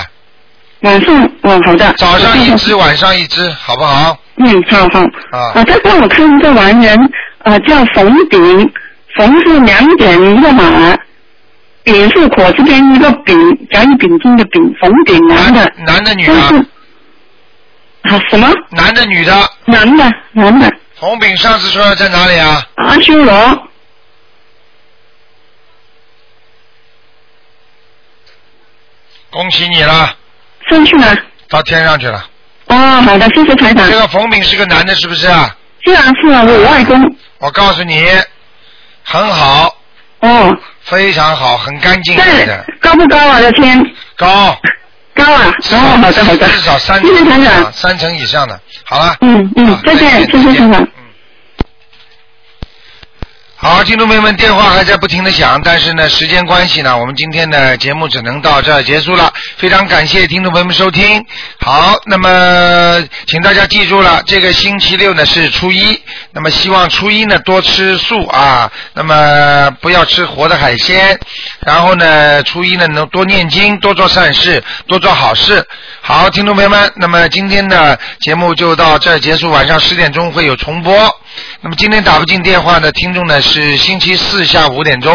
[0.84, 1.94] 晚上，嗯，好的。
[1.94, 4.18] 早上一只，晚上一只，好不好？
[4.36, 5.00] 嗯，好好。
[5.32, 5.52] 啊。
[5.56, 6.98] 啊，再帮我看一个完人，
[7.44, 8.74] 啊，叫冯炳，
[9.16, 10.98] 冯是两点一个马，
[11.84, 15.72] 丙是火字边一个丙，甲乙丙丁的丙，冯炳男的。
[15.86, 16.34] 男的女的？
[16.34, 18.52] 啊，什么？
[18.72, 19.50] 男的女的？
[19.66, 20.04] 男的，
[20.34, 20.70] 男的。
[21.00, 22.62] 冯炳上次说在哪里啊？
[22.76, 23.70] 阿修罗。
[29.32, 30.16] 恭喜你了，
[30.70, 31.16] 上去了。
[31.50, 32.26] 到天上去了。
[32.68, 33.90] 哦，好的，谢谢台长。
[33.90, 35.56] 这个冯炳是个男的，是不是啊？
[35.86, 37.16] 是啊，是啊，我外公。
[37.40, 38.08] 我告诉你，
[39.04, 39.76] 很好。
[40.22, 40.58] 哦。
[40.82, 42.66] 非常好，很干净的。
[42.82, 43.40] 高不高啊？
[43.40, 43.82] 这天。
[44.16, 44.58] 高。
[45.14, 45.54] 高啊！
[45.72, 46.48] 哦，好的，好的。
[46.50, 47.72] 至少三谢谢台长。
[47.72, 48.60] 三层以上的。
[48.84, 49.16] 好了。
[49.22, 50.88] 嗯嗯，再见，谢谢台长。
[53.64, 59.32] 好，听众朋友们，电话还在不停的响，但是呢，时间关系呢，我们今天的节目只能到这儿结束了。
[59.56, 61.26] 非常感谢听众朋友们收听。
[61.62, 65.98] 好，那么请大家记住了，这个星期六呢是初一，
[66.34, 71.18] 那么希望初一呢多吃素啊，那么不要吃活的海鲜，
[71.62, 75.66] 然后呢初一呢能多念经，多做善事，多做好事。
[76.02, 80.94] 好，听众朋友们，那么今天的节目就到这儿结束，晚上十点钟会有重播。
[81.62, 85.14] 那么今天打不进电话的听众呢是星期四下午五点钟。